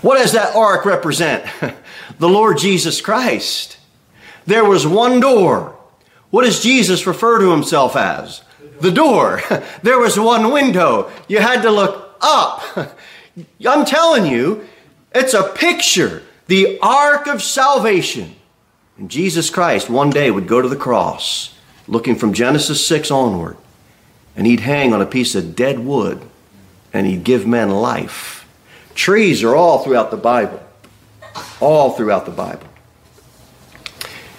What 0.00 0.16
does 0.16 0.32
that 0.32 0.56
ark 0.56 0.86
represent? 0.86 1.44
the 2.18 2.30
Lord 2.30 2.56
Jesus 2.56 3.02
Christ. 3.02 3.76
There 4.46 4.64
was 4.64 4.86
one 4.86 5.20
door. 5.20 5.76
What 6.30 6.44
does 6.46 6.62
Jesus 6.62 7.06
refer 7.06 7.38
to 7.38 7.50
himself 7.50 7.96
as? 7.96 8.40
The 8.80 8.90
door. 8.90 9.42
There 9.82 9.98
was 9.98 10.18
one 10.18 10.52
window. 10.52 11.10
You 11.28 11.38
had 11.40 11.60
to 11.62 11.70
look 11.70 12.16
up. 12.22 12.62
I'm 13.68 13.84
telling 13.84 14.24
you, 14.24 14.66
it's 15.14 15.34
a 15.34 15.50
picture. 15.50 16.22
The 16.46 16.78
ark 16.80 17.26
of 17.26 17.42
salvation. 17.42 18.36
And 18.96 19.10
Jesus 19.10 19.50
Christ 19.50 19.90
one 19.90 20.08
day 20.08 20.30
would 20.30 20.48
go 20.48 20.62
to 20.62 20.68
the 20.68 20.76
cross, 20.76 21.52
looking 21.88 22.16
from 22.16 22.32
Genesis 22.32 22.84
6 22.86 23.10
onward, 23.10 23.56
and 24.36 24.46
he'd 24.46 24.60
hang 24.60 24.92
on 24.92 25.02
a 25.02 25.06
piece 25.06 25.34
of 25.34 25.56
dead 25.56 25.80
wood 25.80 26.22
and 26.92 27.06
he'd 27.06 27.24
give 27.24 27.46
men 27.46 27.70
life. 27.70 28.46
Trees 28.94 29.42
are 29.42 29.54
all 29.54 29.78
throughout 29.78 30.10
the 30.10 30.16
Bible. 30.16 30.62
All 31.60 31.92
throughout 31.92 32.26
the 32.26 32.32
Bible. 32.32 32.66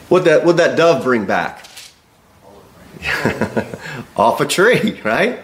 What 0.10 0.26
that 0.26 0.46
what 0.46 0.58
that 0.58 0.78
dove 0.78 1.04
bring 1.04 1.26
back? 1.26 1.66
Off 4.16 4.40
a 4.40 4.46
tree, 4.46 5.02
right? 5.04 5.40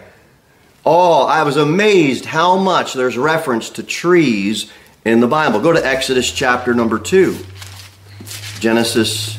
Oh, 0.86 1.26
I 1.26 1.44
was 1.44 1.58
amazed 1.58 2.26
how 2.26 2.58
much 2.58 2.94
there's 2.94 3.18
reference 3.18 3.72
to 3.72 3.84
trees 3.84 4.72
in 5.04 5.20
the 5.20 5.28
Bible. 5.28 5.60
Go 5.60 5.74
to 5.74 5.86
Exodus 5.86 6.32
chapter 6.32 6.74
number 6.74 7.00
2. 7.00 7.38
Genesis, 8.60 9.38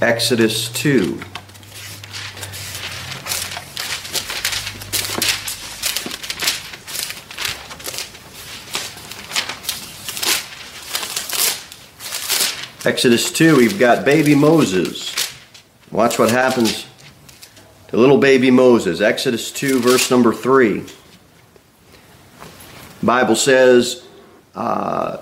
Exodus 0.00 0.70
2. 0.72 1.20
Exodus 12.84 13.30
2, 13.30 13.58
we've 13.58 13.78
got 13.78 14.04
baby 14.04 14.34
Moses. 14.34 15.14
Watch 15.92 16.18
what 16.18 16.30
happens 16.32 16.84
to 17.86 17.96
little 17.96 18.18
baby 18.18 18.50
Moses. 18.50 19.00
Exodus 19.00 19.52
2, 19.52 19.78
verse 19.78 20.10
number 20.10 20.34
3. 20.34 20.82
Bible 23.00 23.36
says, 23.36 24.04
uh, 24.56 25.18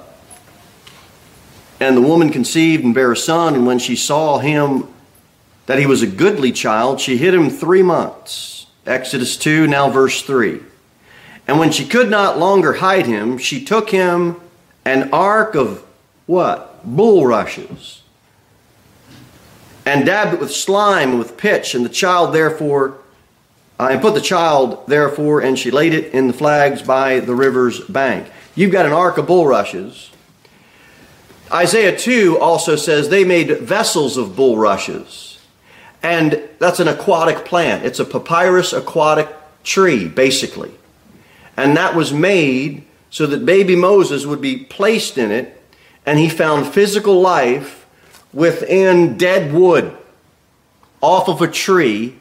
and 1.81 1.99
the 1.99 2.01
woman 2.01 2.31
conceived 2.31 2.83
and 2.83 2.95
bare 2.95 3.13
a 3.13 3.17
son, 3.17 3.55
and 3.55 3.67
when 3.67 3.79
she 3.79 3.95
saw 3.95 4.39
him 4.39 4.89
that 5.67 5.79
he 5.79 5.85
was 5.85 6.01
a 6.01 6.07
goodly 6.07 6.53
child, 6.53 6.99
she 6.99 7.19
hid 7.19 7.35
him 7.35 7.51
three 7.51 7.83
months. 7.83 8.69
Exodus 8.87 9.37
2, 9.37 9.67
now 9.67 9.91
verse 9.91 10.23
3. 10.23 10.61
And 11.47 11.59
when 11.59 11.73
she 11.73 11.87
could 11.87 12.09
not 12.09 12.39
longer 12.39 12.73
hide 12.73 13.05
him, 13.05 13.37
she 13.37 13.63
took 13.63 13.91
him 13.91 14.41
an 14.87 15.11
ark 15.13 15.55
of 15.55 15.85
what? 16.25 16.70
Bulrushes. 16.85 18.03
And 19.87 20.07
dabbed 20.07 20.35
it 20.35 20.41
with 20.41 20.53
slime 20.53 21.11
and 21.11 21.19
with 21.19 21.37
pitch, 21.37 21.75
and 21.75 21.85
the 21.85 21.89
child 21.89 22.35
therefore, 22.35 22.99
uh, 23.79 23.89
and 23.91 24.01
put 24.01 24.15
the 24.15 24.21
child 24.21 24.87
therefore, 24.87 25.41
and 25.41 25.59
she 25.59 25.71
laid 25.71 25.95
it 25.95 26.13
in 26.13 26.27
the 26.27 26.33
flags 26.33 26.83
by 26.83 27.21
the 27.21 27.35
river's 27.35 27.81
bank. 27.81 28.31
You've 28.55 28.73
got 28.73 28.87
an 28.87 28.93
ark 28.93 29.17
of 29.19 29.27
bulrushes 29.27 30.11
Isaiah 31.53 31.97
2 31.97 32.39
also 32.39 32.77
says 32.77 33.09
they 33.09 33.25
made 33.25 33.59
vessels 33.59 34.17
of 34.17 34.37
bulrushes. 34.37 35.39
And 36.03 36.49
that's 36.59 36.81
an 36.81 36.89
aquatic 36.89 37.45
plant. 37.45 37.85
It's 37.85 37.99
a 37.99 38.05
papyrus 38.05 38.73
aquatic 38.73 39.29
tree, 39.65 40.09
basically. 40.09 40.73
And 41.57 41.77
that 41.77 41.95
was 41.95 42.13
made 42.13 42.85
so 43.11 43.27
that 43.27 43.45
baby 43.45 43.75
Moses 43.75 44.25
would 44.25 44.41
be 44.41 44.57
placed 44.59 45.19
in 45.19 45.33
it, 45.33 45.60
and 46.07 46.19
he 46.19 46.29
found 46.29 46.67
physical 46.67 47.21
life 47.21 47.87
within 48.33 49.17
dead 49.17 49.53
wood 49.53 49.97
off 51.01 51.29
of 51.29 51.41
a 51.41 51.49
tree, 51.49 52.17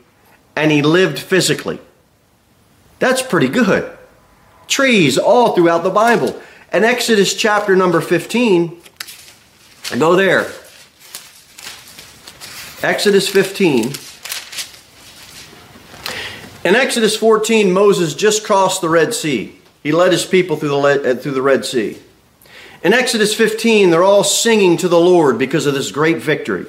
and 0.55 0.71
he 0.71 0.81
lived 0.81 1.19
physically. 1.19 1.79
That's 2.99 3.21
pretty 3.21 3.49
good. 3.49 3.95
Trees 4.67 5.17
all 5.17 5.53
throughout 5.53 5.83
the 5.83 5.89
Bible. 5.89 6.39
In 6.71 6.83
Exodus 6.83 7.33
chapter 7.33 7.75
number 7.75 8.01
15, 8.01 8.79
Go 9.97 10.15
there. 10.15 10.41
Exodus 12.83 13.27
15. 13.27 13.93
In 16.63 16.75
Exodus 16.75 17.17
14, 17.17 17.71
Moses 17.71 18.13
just 18.13 18.43
crossed 18.43 18.81
the 18.81 18.89
Red 18.89 19.15
Sea. 19.15 19.55
He 19.81 19.91
led 19.91 20.11
his 20.11 20.25
people 20.25 20.57
through 20.57 20.69
the, 20.69 21.11
uh, 21.11 21.15
through 21.15 21.31
the 21.31 21.41
Red 21.41 21.65
Sea. 21.65 21.97
In 22.83 22.93
Exodus 22.93 23.35
15, 23.35 23.89
they're 23.89 24.03
all 24.03 24.23
singing 24.23 24.77
to 24.77 24.87
the 24.87 24.99
Lord 24.99 25.37
because 25.37 25.65
of 25.65 25.73
this 25.73 25.91
great 25.91 26.17
victory. 26.17 26.65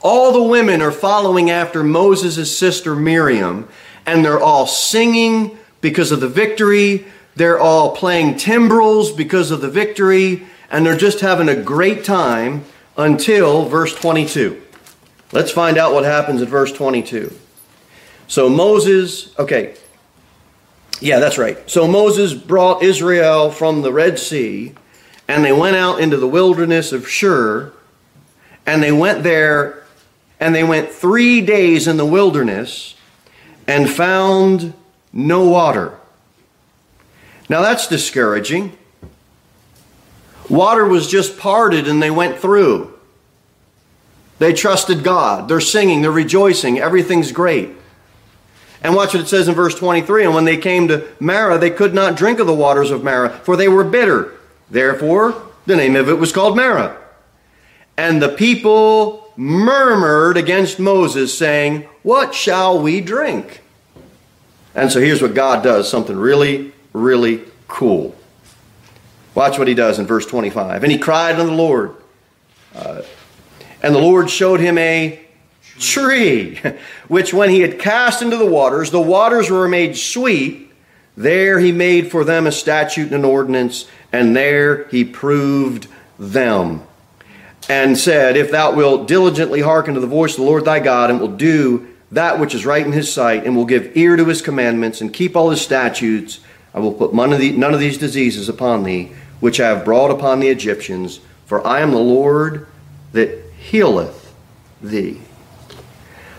All 0.00 0.32
the 0.32 0.42
women 0.42 0.82
are 0.82 0.92
following 0.92 1.50
after 1.50 1.82
Moses' 1.82 2.56
sister 2.56 2.94
Miriam, 2.94 3.68
and 4.04 4.24
they're 4.24 4.40
all 4.40 4.66
singing 4.66 5.58
because 5.80 6.12
of 6.12 6.20
the 6.20 6.28
victory. 6.28 7.06
They're 7.36 7.58
all 7.58 7.96
playing 7.96 8.36
timbrels 8.36 9.12
because 9.12 9.50
of 9.50 9.60
the 9.60 9.70
victory 9.70 10.46
and 10.72 10.86
they're 10.86 10.96
just 10.96 11.20
having 11.20 11.50
a 11.50 11.54
great 11.54 12.02
time 12.02 12.64
until 12.96 13.66
verse 13.66 13.94
22. 13.94 14.60
Let's 15.30 15.52
find 15.52 15.76
out 15.76 15.92
what 15.92 16.04
happens 16.04 16.42
at 16.42 16.48
verse 16.48 16.72
22. 16.72 17.32
So 18.26 18.48
Moses, 18.48 19.38
okay, 19.38 19.76
yeah, 21.00 21.18
that's 21.18 21.36
right. 21.36 21.58
So 21.70 21.86
Moses 21.86 22.32
brought 22.32 22.82
Israel 22.82 23.50
from 23.50 23.82
the 23.82 23.92
Red 23.92 24.18
Sea, 24.18 24.74
and 25.32 25.42
they 25.42 25.52
went 25.52 25.76
out 25.76 25.98
into 25.98 26.18
the 26.18 26.28
wilderness 26.28 26.92
of 26.92 27.08
Shur, 27.08 27.72
and 28.66 28.82
they 28.82 28.92
went 28.92 29.22
there, 29.22 29.82
and 30.38 30.54
they 30.54 30.62
went 30.62 30.90
three 30.90 31.40
days 31.40 31.88
in 31.88 31.96
the 31.96 32.04
wilderness 32.04 32.96
and 33.66 33.88
found 33.88 34.74
no 35.10 35.48
water. 35.48 35.98
Now 37.48 37.62
that's 37.62 37.88
discouraging. 37.88 38.76
Water 40.50 40.86
was 40.86 41.06
just 41.06 41.38
parted 41.38 41.88
and 41.88 42.02
they 42.02 42.10
went 42.10 42.38
through. 42.38 42.92
They 44.38 44.52
trusted 44.52 45.02
God. 45.02 45.48
They're 45.48 45.60
singing, 45.60 46.02
they're 46.02 46.10
rejoicing, 46.10 46.78
everything's 46.78 47.32
great. 47.32 47.70
And 48.82 48.94
watch 48.94 49.14
what 49.14 49.22
it 49.22 49.28
says 49.28 49.48
in 49.48 49.54
verse 49.54 49.76
23 49.76 50.24
And 50.24 50.34
when 50.34 50.44
they 50.44 50.58
came 50.58 50.88
to 50.88 51.08
Marah, 51.20 51.58
they 51.58 51.70
could 51.70 51.94
not 51.94 52.16
drink 52.16 52.38
of 52.38 52.46
the 52.46 52.54
waters 52.54 52.90
of 52.90 53.02
Marah, 53.02 53.30
for 53.30 53.56
they 53.56 53.68
were 53.68 53.84
bitter. 53.84 54.32
Therefore, 54.72 55.50
the 55.66 55.76
name 55.76 55.96
of 55.96 56.08
it 56.08 56.18
was 56.18 56.32
called 56.32 56.56
Marah. 56.56 56.96
And 57.98 58.22
the 58.22 58.30
people 58.30 59.30
murmured 59.36 60.38
against 60.38 60.80
Moses, 60.80 61.36
saying, 61.36 61.82
What 62.02 62.34
shall 62.34 62.82
we 62.82 63.02
drink? 63.02 63.60
And 64.74 64.90
so 64.90 64.98
here's 64.98 65.20
what 65.20 65.34
God 65.34 65.62
does 65.62 65.90
something 65.90 66.16
really, 66.16 66.72
really 66.94 67.42
cool. 67.68 68.16
Watch 69.34 69.58
what 69.58 69.68
he 69.68 69.74
does 69.74 69.98
in 69.98 70.06
verse 70.06 70.24
25. 70.24 70.82
And 70.82 70.90
he 70.90 70.98
cried 70.98 71.36
unto 71.38 71.50
the 71.50 71.56
Lord. 71.56 71.94
Uh, 72.74 73.02
and 73.82 73.94
the 73.94 74.00
Lord 74.00 74.30
showed 74.30 74.60
him 74.60 74.78
a 74.78 75.20
tree, 75.78 76.58
which 77.08 77.34
when 77.34 77.50
he 77.50 77.60
had 77.60 77.78
cast 77.78 78.22
into 78.22 78.38
the 78.38 78.46
waters, 78.46 78.90
the 78.90 79.02
waters 79.02 79.50
were 79.50 79.68
made 79.68 79.98
sweet. 79.98 80.70
There 81.14 81.58
he 81.58 81.72
made 81.72 82.10
for 82.10 82.24
them 82.24 82.46
a 82.46 82.52
statute 82.52 83.06
and 83.06 83.16
an 83.16 83.24
ordinance, 83.26 83.86
and 84.12 84.36
there 84.36 84.84
he 84.88 85.04
proved 85.04 85.88
them. 86.18 86.82
And 87.68 87.96
said, 87.96 88.36
If 88.36 88.50
thou 88.50 88.74
wilt 88.74 89.08
diligently 89.08 89.60
hearken 89.60 89.94
to 89.94 90.00
the 90.00 90.06
voice 90.06 90.32
of 90.32 90.38
the 90.38 90.46
Lord 90.46 90.64
thy 90.64 90.80
God, 90.80 91.10
and 91.10 91.20
will 91.20 91.28
do 91.28 91.88
that 92.10 92.38
which 92.38 92.54
is 92.54 92.66
right 92.66 92.84
in 92.84 92.92
his 92.92 93.12
sight, 93.12 93.44
and 93.44 93.56
will 93.56 93.64
give 93.64 93.96
ear 93.96 94.16
to 94.16 94.24
his 94.24 94.42
commandments, 94.42 95.00
and 95.00 95.12
keep 95.12 95.36
all 95.36 95.50
his 95.50 95.60
statutes, 95.60 96.40
I 96.74 96.80
will 96.80 96.92
put 96.92 97.14
none 97.14 97.32
of, 97.32 97.80
these 97.80 97.98
diseases 97.98 98.48
upon 98.48 98.82
thee 98.82 99.12
which 99.42 99.58
I 99.58 99.70
have 99.70 99.84
brought 99.84 100.12
upon 100.12 100.38
the 100.38 100.48
Egyptians, 100.48 101.18
for 101.46 101.66
I 101.66 101.80
am 101.80 101.90
the 101.90 101.98
Lord 101.98 102.68
that 103.12 103.42
healeth 103.58 104.32
thee. 104.80 105.20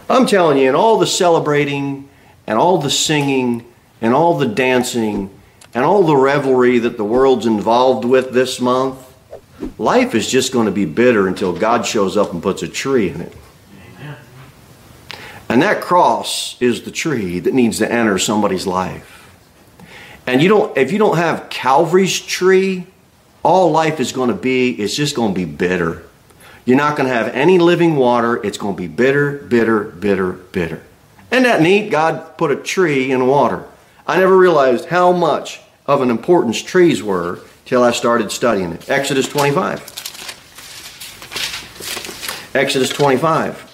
I'm 0.09 0.25
telling 0.25 0.57
you, 0.57 0.69
in 0.69 0.75
all 0.75 0.97
the 0.97 1.05
celebrating 1.05 2.07
and 2.47 2.57
all 2.57 2.77
the 2.77 2.89
singing 2.89 3.65
and 3.99 4.13
all 4.13 4.37
the 4.37 4.47
dancing 4.47 5.29
and 5.73 5.83
all 5.83 6.03
the 6.03 6.15
revelry 6.15 6.79
that 6.79 6.97
the 6.97 7.03
world's 7.03 7.45
involved 7.45 8.05
with 8.05 8.31
this 8.31 8.61
month, 8.61 8.97
life 9.77 10.13
is 10.13 10.29
just 10.29 10.53
going 10.53 10.65
to 10.65 10.71
be 10.71 10.85
bitter 10.85 11.27
until 11.27 11.53
God 11.53 11.85
shows 11.85 12.15
up 12.15 12.31
and 12.31 12.41
puts 12.43 12.61
a 12.63 12.67
tree 12.67 13.09
in 13.09 13.21
it. 13.21 13.33
And 15.49 15.61
that 15.61 15.81
cross 15.81 16.59
is 16.61 16.83
the 16.83 16.91
tree 16.91 17.39
that 17.39 17.53
needs 17.53 17.77
to 17.79 17.91
enter 17.91 18.17
somebody's 18.17 18.65
life. 18.65 19.09
And 20.25 20.41
you 20.41 20.49
don't 20.49 20.75
if 20.77 20.91
you 20.91 20.97
don't 20.97 21.17
have 21.17 21.49
Calvary's 21.49 22.19
tree, 22.19 22.87
all 23.43 23.71
life 23.71 23.99
is 23.99 24.11
going 24.11 24.29
to 24.29 24.35
be 24.35 24.71
it's 24.71 24.95
just 24.95 25.15
going 25.15 25.33
to 25.33 25.39
be 25.39 25.45
bitter. 25.45 26.03
You're 26.65 26.77
not 26.77 26.95
going 26.95 27.09
to 27.09 27.13
have 27.13 27.27
any 27.35 27.59
living 27.59 27.97
water. 27.97 28.43
It's 28.43 28.57
going 28.57 28.75
to 28.75 28.81
be 28.81 28.87
bitter, 28.87 29.33
bitter, 29.33 29.83
bitter, 29.83 30.31
bitter. 30.31 30.81
Isn't 31.29 31.43
that 31.43 31.61
neat? 31.61 31.89
God 31.89 32.37
put 32.37 32.51
a 32.51 32.55
tree 32.55 33.11
in 33.11 33.27
water. 33.27 33.65
I 34.07 34.19
never 34.19 34.37
realized 34.37 34.85
how 34.85 35.11
much 35.11 35.61
of 35.85 36.01
an 36.01 36.09
importance 36.09 36.61
trees 36.61 37.01
were 37.01 37.39
till 37.65 37.83
I 37.83 37.91
started 37.91 38.31
studying 38.31 38.71
it. 38.71 38.89
Exodus 38.89 39.27
25. 39.27 40.01
Exodus 42.55 42.89
25 42.89 43.71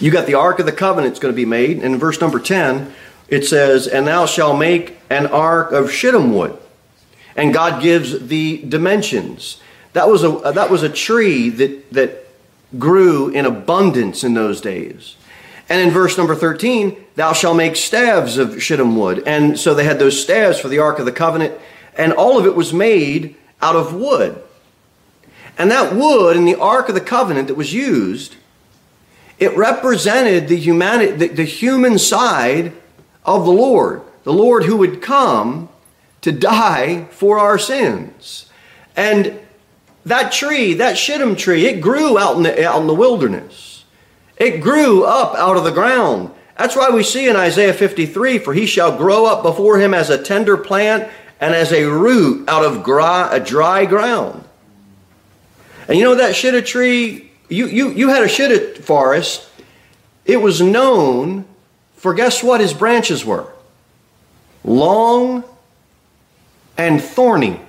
you 0.00 0.10
got 0.10 0.26
the 0.26 0.34
Ark 0.34 0.58
of 0.58 0.66
the 0.66 0.72
Covenant 0.72 1.12
that's 1.12 1.20
going 1.20 1.32
to 1.32 1.36
be 1.36 1.44
made. 1.44 1.76
And 1.76 1.94
in 1.94 1.98
verse 1.98 2.20
number 2.20 2.40
10, 2.40 2.92
it 3.28 3.46
says, 3.46 3.86
And 3.86 4.06
thou 4.06 4.26
shalt 4.26 4.58
make 4.58 4.98
an 5.10 5.26
ark 5.26 5.72
of 5.72 5.92
shittim 5.92 6.34
wood. 6.34 6.56
And 7.36 7.52
God 7.54 7.82
gives 7.82 8.28
the 8.28 8.64
dimensions. 8.66 9.60
That 9.92 10.08
was 10.08 10.24
a, 10.24 10.52
that 10.52 10.70
was 10.70 10.82
a 10.82 10.88
tree 10.88 11.50
that, 11.50 11.92
that 11.92 12.26
grew 12.78 13.28
in 13.28 13.44
abundance 13.44 14.24
in 14.24 14.34
those 14.34 14.60
days. 14.60 15.16
And 15.70 15.80
in 15.80 15.90
verse 15.90 16.18
number 16.18 16.34
13, 16.34 16.96
thou 17.14 17.32
shalt 17.32 17.56
make 17.56 17.76
staves 17.76 18.36
of 18.36 18.62
shittim 18.62 18.96
wood. 18.96 19.22
And 19.24 19.58
so 19.58 19.72
they 19.72 19.84
had 19.84 19.98
those 19.98 20.20
staves 20.20 20.58
for 20.58 20.68
the 20.68 20.80
Ark 20.80 20.98
of 20.98 21.06
the 21.06 21.12
Covenant, 21.12 21.54
and 21.96 22.12
all 22.12 22.38
of 22.38 22.44
it 22.44 22.54
was 22.54 22.74
made 22.74 23.36
out 23.62 23.76
of 23.76 23.94
wood. 23.94 24.42
And 25.56 25.70
that 25.70 25.94
wood 25.94 26.36
in 26.36 26.44
the 26.44 26.58
Ark 26.58 26.88
of 26.88 26.94
the 26.94 27.00
Covenant 27.00 27.48
that 27.48 27.54
was 27.54 27.72
used 27.72 28.36
it 29.40 29.56
represented 29.56 30.48
the, 30.48 30.56
humanity, 30.56 31.12
the, 31.12 31.28
the 31.28 31.44
human 31.44 31.98
side 31.98 32.74
of 33.24 33.46
the 33.46 33.50
Lord, 33.50 34.02
the 34.22 34.34
Lord 34.34 34.64
who 34.64 34.76
would 34.76 35.00
come 35.00 35.70
to 36.20 36.30
die 36.30 37.04
for 37.06 37.38
our 37.38 37.58
sins. 37.58 38.50
And 38.94 39.40
that 40.04 40.30
tree, 40.30 40.74
that 40.74 40.98
shittim 40.98 41.36
tree, 41.36 41.66
it 41.66 41.80
grew 41.80 42.18
out 42.18 42.36
in, 42.36 42.42
the, 42.42 42.66
out 42.66 42.82
in 42.82 42.86
the 42.86 42.94
wilderness. 42.94 43.69
It 44.40 44.62
grew 44.62 45.04
up 45.04 45.36
out 45.36 45.56
of 45.58 45.64
the 45.64 45.70
ground. 45.70 46.32
That's 46.58 46.74
why 46.74 46.90
we 46.90 47.04
see 47.04 47.28
in 47.28 47.36
Isaiah 47.36 47.74
53 47.74 48.38
For 48.38 48.52
he 48.52 48.66
shall 48.66 48.96
grow 48.96 49.26
up 49.26 49.42
before 49.42 49.78
him 49.78 49.94
as 49.94 50.10
a 50.10 50.20
tender 50.20 50.56
plant 50.56 51.08
and 51.40 51.54
as 51.54 51.72
a 51.72 51.84
root 51.84 52.48
out 52.48 52.64
of 52.64 52.82
dry, 52.82 53.36
a 53.36 53.38
dry 53.38 53.84
ground. 53.84 54.42
And 55.86 55.98
you 55.98 56.04
know 56.04 56.16
that 56.16 56.34
shittim 56.34 56.64
tree 56.64 57.30
you, 57.50 57.66
you, 57.66 57.90
you 57.90 58.08
had 58.08 58.22
a 58.22 58.28
shittim 58.28 58.82
forest. 58.82 59.48
It 60.24 60.40
was 60.40 60.60
known 60.60 61.44
for 61.96 62.14
guess 62.14 62.42
what 62.42 62.60
his 62.60 62.72
branches 62.72 63.24
were? 63.24 63.52
Long 64.64 65.44
and 66.78 67.02
thorny. 67.02 67.60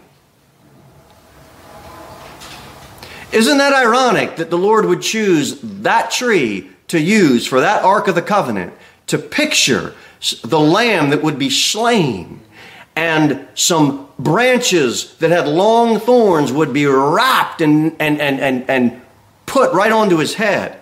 Isn't 3.32 3.58
that 3.60 3.74
ironic 3.74 4.36
that 4.38 4.50
the 4.50 4.58
Lord 4.58 4.86
would 4.86 5.02
choose 5.02 5.60
that 5.62 6.12
tree 6.12 6.70
to 6.90 7.00
use 7.00 7.48
for 7.48 7.62
that 7.62 7.84
Ark 7.84 8.08
of 8.08 8.16
the 8.16 8.22
Covenant 8.22 8.74
to 9.08 9.18
picture 9.18 9.94
the 10.44 10.60
lamb 10.60 11.10
that 11.10 11.24
would 11.24 11.40
be 11.40 11.50
slain 11.50 12.42
and 12.96 13.48
some 13.56 14.10
branches 14.20 15.16
that 15.18 15.32
had 15.32 15.48
long 15.48 16.00
thorns 16.00 16.52
would 16.52 16.74
be 16.74 16.86
wrapped 16.86 17.62
and, 17.62 17.96
and, 18.00 18.20
and, 18.20 18.40
and, 18.40 18.70
and 18.70 19.02
put 19.46 19.74
right 19.74 19.92
onto 19.92 20.18
his 20.18 20.36
head. 20.36 20.78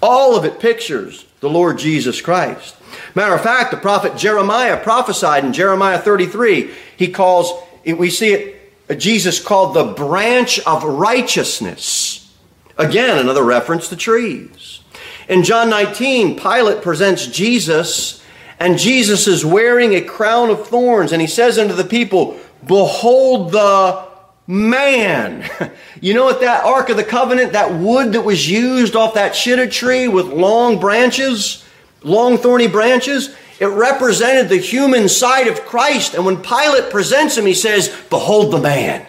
All 0.00 0.36
of 0.36 0.44
it 0.44 0.60
pictures 0.60 1.26
the 1.40 1.50
Lord 1.50 1.78
Jesus 1.78 2.20
Christ. 2.20 2.76
Matter 3.14 3.34
of 3.34 3.42
fact, 3.42 3.70
the 3.70 3.76
prophet 3.76 4.16
Jeremiah 4.16 4.82
prophesied 4.82 5.44
in 5.44 5.52
Jeremiah 5.52 5.98
33. 5.98 6.70
He 6.96 7.08
calls, 7.08 7.52
we 7.84 8.10
see 8.10 8.32
it, 8.32 8.63
Jesus 8.90 9.42
called 9.42 9.74
the 9.74 9.84
branch 9.84 10.60
of 10.60 10.84
righteousness. 10.84 12.32
Again, 12.76 13.18
another 13.18 13.44
reference 13.44 13.88
to 13.88 13.96
trees. 13.96 14.80
In 15.28 15.42
John 15.42 15.70
19, 15.70 16.38
Pilate 16.38 16.82
presents 16.82 17.26
Jesus, 17.26 18.22
and 18.60 18.78
Jesus 18.78 19.26
is 19.26 19.44
wearing 19.44 19.94
a 19.94 20.02
crown 20.02 20.50
of 20.50 20.66
thorns, 20.66 21.12
and 21.12 21.20
he 21.22 21.28
says 21.28 21.58
unto 21.58 21.74
the 21.74 21.84
people, 21.84 22.38
Behold 22.66 23.52
the 23.52 24.04
Man, 24.46 25.48
you 26.02 26.12
know 26.12 26.24
what 26.24 26.40
that 26.40 26.64
Ark 26.64 26.90
of 26.90 26.98
the 26.98 27.04
Covenant, 27.04 27.52
that 27.52 27.72
wood 27.72 28.12
that 28.12 28.22
was 28.22 28.50
used 28.50 28.94
off 28.94 29.14
that 29.14 29.34
shittim 29.34 29.70
tree 29.70 30.06
with 30.06 30.26
long 30.26 30.78
branches, 30.78 31.64
long 32.02 32.36
thorny 32.36 32.66
branches, 32.66 33.34
it 33.60 33.66
represented 33.66 34.48
the 34.48 34.56
human 34.56 35.08
side 35.08 35.46
of 35.46 35.64
Christ. 35.64 36.14
And 36.14 36.26
when 36.26 36.42
Pilate 36.42 36.90
presents 36.90 37.36
him, 37.36 37.46
he 37.46 37.54
says, 37.54 37.94
Behold 38.10 38.52
the 38.52 38.58
man. 38.58 39.06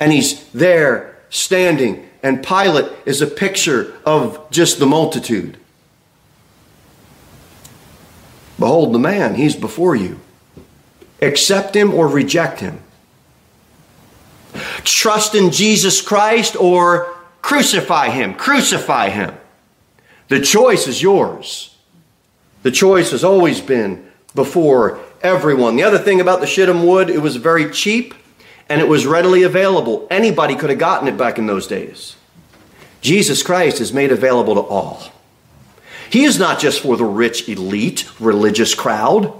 And 0.00 0.12
he's 0.12 0.44
there 0.50 1.16
standing, 1.30 2.08
and 2.22 2.44
Pilate 2.44 2.90
is 3.04 3.22
a 3.22 3.26
picture 3.26 3.94
of 4.04 4.50
just 4.50 4.78
the 4.78 4.86
multitude. 4.86 5.58
Behold 8.58 8.94
the 8.94 8.98
man, 8.98 9.34
he's 9.34 9.56
before 9.56 9.94
you. 9.94 10.20
Accept 11.20 11.74
him 11.74 11.92
or 11.94 12.08
reject 12.08 12.60
him. 12.60 12.80
Trust 14.84 15.34
in 15.34 15.50
Jesus 15.50 16.00
Christ 16.00 16.56
or 16.56 17.14
crucify 17.42 18.10
him. 18.10 18.34
Crucify 18.34 19.10
him. 19.10 19.34
The 20.28 20.40
choice 20.40 20.86
is 20.86 21.02
yours. 21.02 21.75
The 22.66 22.72
choice 22.72 23.12
has 23.12 23.22
always 23.22 23.60
been 23.60 24.10
before 24.34 24.98
everyone. 25.22 25.76
The 25.76 25.84
other 25.84 26.00
thing 26.00 26.20
about 26.20 26.40
the 26.40 26.48
shittim 26.48 26.84
wood, 26.84 27.08
it 27.08 27.22
was 27.22 27.36
very 27.36 27.70
cheap 27.70 28.12
and 28.68 28.80
it 28.80 28.88
was 28.88 29.06
readily 29.06 29.44
available. 29.44 30.08
Anybody 30.10 30.56
could 30.56 30.70
have 30.70 30.78
gotten 30.80 31.06
it 31.06 31.16
back 31.16 31.38
in 31.38 31.46
those 31.46 31.68
days. 31.68 32.16
Jesus 33.02 33.44
Christ 33.44 33.80
is 33.80 33.92
made 33.92 34.10
available 34.10 34.56
to 34.56 34.62
all. 34.62 35.12
He 36.10 36.24
is 36.24 36.40
not 36.40 36.58
just 36.58 36.80
for 36.80 36.96
the 36.96 37.04
rich 37.04 37.48
elite 37.48 38.10
religious 38.18 38.74
crowd. 38.74 39.32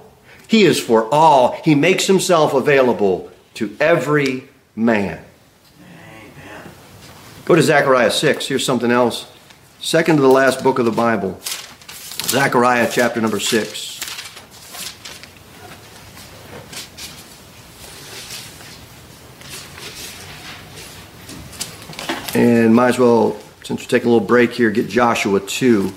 He 0.46 0.62
is 0.62 0.78
for 0.78 1.12
all. 1.12 1.60
He 1.64 1.74
makes 1.74 2.06
himself 2.06 2.54
available 2.54 3.28
to 3.54 3.76
every 3.80 4.48
man. 4.76 5.24
Amen. 5.80 6.62
Go 7.44 7.56
to 7.56 7.62
Zechariah 7.62 8.12
6. 8.12 8.46
Here's 8.46 8.64
something 8.64 8.92
else. 8.92 9.26
Second 9.80 10.14
to 10.14 10.22
the 10.22 10.28
last 10.28 10.62
book 10.62 10.78
of 10.78 10.84
the 10.84 10.92
Bible. 10.92 11.40
Zechariah 12.28 12.90
chapter 12.90 13.20
number 13.20 13.38
6. 13.38 14.00
And 22.34 22.74
might 22.74 22.88
as 22.88 22.98
well, 22.98 23.38
since 23.62 23.80
we're 23.80 23.88
taking 23.88 24.08
a 24.08 24.12
little 24.12 24.26
break 24.26 24.50
here, 24.50 24.70
get 24.72 24.88
Joshua 24.88 25.38
2. 25.38 25.92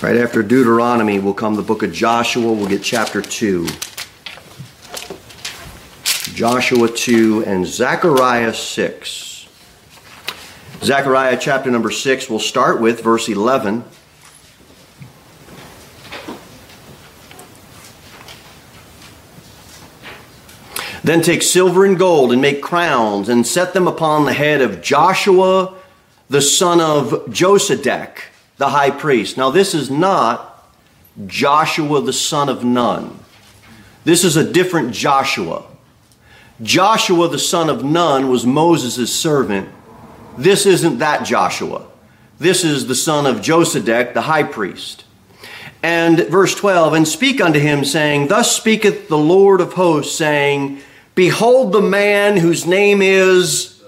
Right 0.00 0.16
after 0.16 0.42
Deuteronomy 0.42 1.18
will 1.18 1.34
come 1.34 1.56
the 1.56 1.62
book 1.62 1.82
of 1.82 1.92
Joshua. 1.92 2.52
We'll 2.52 2.68
get 2.68 2.82
chapter 2.82 3.20
2. 3.20 3.66
Joshua 6.34 6.88
2 6.88 7.44
and 7.44 7.66
Zechariah 7.66 8.54
6. 8.54 9.33
Zechariah 10.84 11.38
chapter 11.40 11.70
number 11.70 11.90
6, 11.90 12.28
we'll 12.28 12.38
start 12.38 12.78
with 12.78 13.00
verse 13.02 13.26
11. 13.28 13.84
Then 21.02 21.22
take 21.22 21.42
silver 21.42 21.86
and 21.86 21.98
gold 21.98 22.32
and 22.32 22.42
make 22.42 22.62
crowns 22.62 23.30
and 23.30 23.46
set 23.46 23.72
them 23.72 23.88
upon 23.88 24.26
the 24.26 24.34
head 24.34 24.60
of 24.60 24.82
Joshua 24.82 25.74
the 26.28 26.42
son 26.42 26.80
of 26.80 27.10
Josedech 27.26 28.18
the 28.58 28.68
high 28.68 28.90
priest. 28.90 29.36
Now, 29.38 29.50
this 29.50 29.74
is 29.74 29.90
not 29.90 30.70
Joshua 31.26 32.02
the 32.02 32.12
son 32.12 32.48
of 32.48 32.62
Nun. 32.62 33.18
This 34.04 34.22
is 34.22 34.36
a 34.36 34.50
different 34.50 34.92
Joshua. 34.92 35.64
Joshua 36.62 37.28
the 37.28 37.38
son 37.38 37.70
of 37.70 37.82
Nun 37.82 38.28
was 38.28 38.44
Moses' 38.44 39.14
servant. 39.14 39.68
This 40.36 40.66
isn't 40.66 40.98
that 40.98 41.24
Joshua. 41.24 41.86
This 42.38 42.64
is 42.64 42.86
the 42.86 42.94
son 42.94 43.26
of 43.26 43.36
Josedech, 43.36 44.14
the 44.14 44.22
high 44.22 44.42
priest. 44.42 45.04
And 45.82 46.26
verse 46.28 46.54
12, 46.54 46.94
and 46.94 47.06
speak 47.06 47.40
unto 47.40 47.60
him, 47.60 47.84
saying, 47.84 48.28
Thus 48.28 48.56
speaketh 48.56 49.08
the 49.08 49.18
Lord 49.18 49.60
of 49.60 49.74
hosts, 49.74 50.16
saying, 50.16 50.80
Behold 51.14 51.72
the 51.72 51.82
man 51.82 52.38
whose 52.38 52.66
name 52.66 53.02
is 53.02 53.82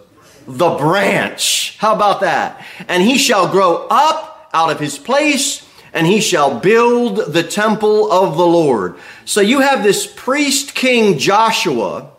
the 0.47 0.71
branch. 0.77 1.77
How 1.79 1.95
about 1.95 2.21
that? 2.21 2.65
And 2.87 3.03
he 3.03 3.19
shall 3.19 3.49
grow 3.49 3.87
up 3.91 4.49
out 4.53 4.71
of 4.71 4.79
his 4.79 4.99
place, 4.99 5.67
and 5.93 6.07
he 6.07 6.21
shall 6.21 6.61
build 6.61 7.33
the 7.33 7.43
temple 7.43 8.13
of 8.13 8.37
the 8.37 8.47
Lord. 8.47 8.97
So 9.25 9.41
you 9.41 9.61
have 9.61 9.83
this 9.83 10.07
priest 10.07 10.75
king 10.75 11.19
Joshua, 11.19 12.11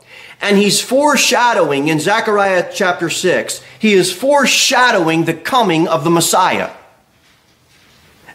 and 0.41 0.57
he's 0.57 0.81
foreshadowing 0.81 1.87
in 1.87 1.99
Zechariah 1.99 2.69
chapter 2.73 3.09
6, 3.09 3.61
he 3.79 3.93
is 3.93 4.11
foreshadowing 4.11 5.25
the 5.25 5.33
coming 5.33 5.87
of 5.87 6.03
the 6.03 6.09
Messiah. 6.09 6.71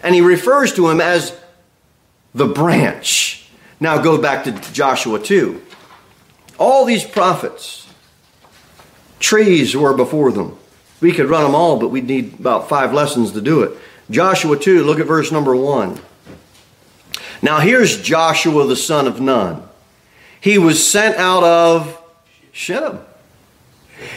And 0.02 0.14
he 0.14 0.20
refers 0.20 0.72
to 0.74 0.88
him 0.88 1.00
as 1.00 1.36
the 2.34 2.46
branch. 2.46 3.48
Now 3.78 4.00
go 4.00 4.20
back 4.20 4.44
to 4.44 4.52
Joshua 4.72 5.20
2. 5.20 5.62
All 6.58 6.84
these 6.84 7.04
prophets, 7.04 7.88
trees 9.20 9.76
were 9.76 9.94
before 9.94 10.32
them. 10.32 10.58
We 11.00 11.12
could 11.12 11.26
run 11.26 11.44
them 11.44 11.54
all, 11.54 11.78
but 11.78 11.88
we'd 11.88 12.06
need 12.06 12.38
about 12.38 12.68
five 12.68 12.92
lessons 12.92 13.32
to 13.32 13.40
do 13.40 13.62
it. 13.62 13.76
Joshua 14.10 14.58
2, 14.58 14.84
look 14.84 15.00
at 15.00 15.06
verse 15.06 15.32
number 15.32 15.54
1. 15.54 16.00
Now 17.42 17.58
here's 17.60 18.00
Joshua 18.00 18.66
the 18.66 18.76
son 18.76 19.06
of 19.06 19.20
Nun. 19.20 19.68
He 20.42 20.58
was 20.58 20.84
sent 20.84 21.16
out 21.16 21.44
of 21.44 22.02
Shittim. 22.52 22.98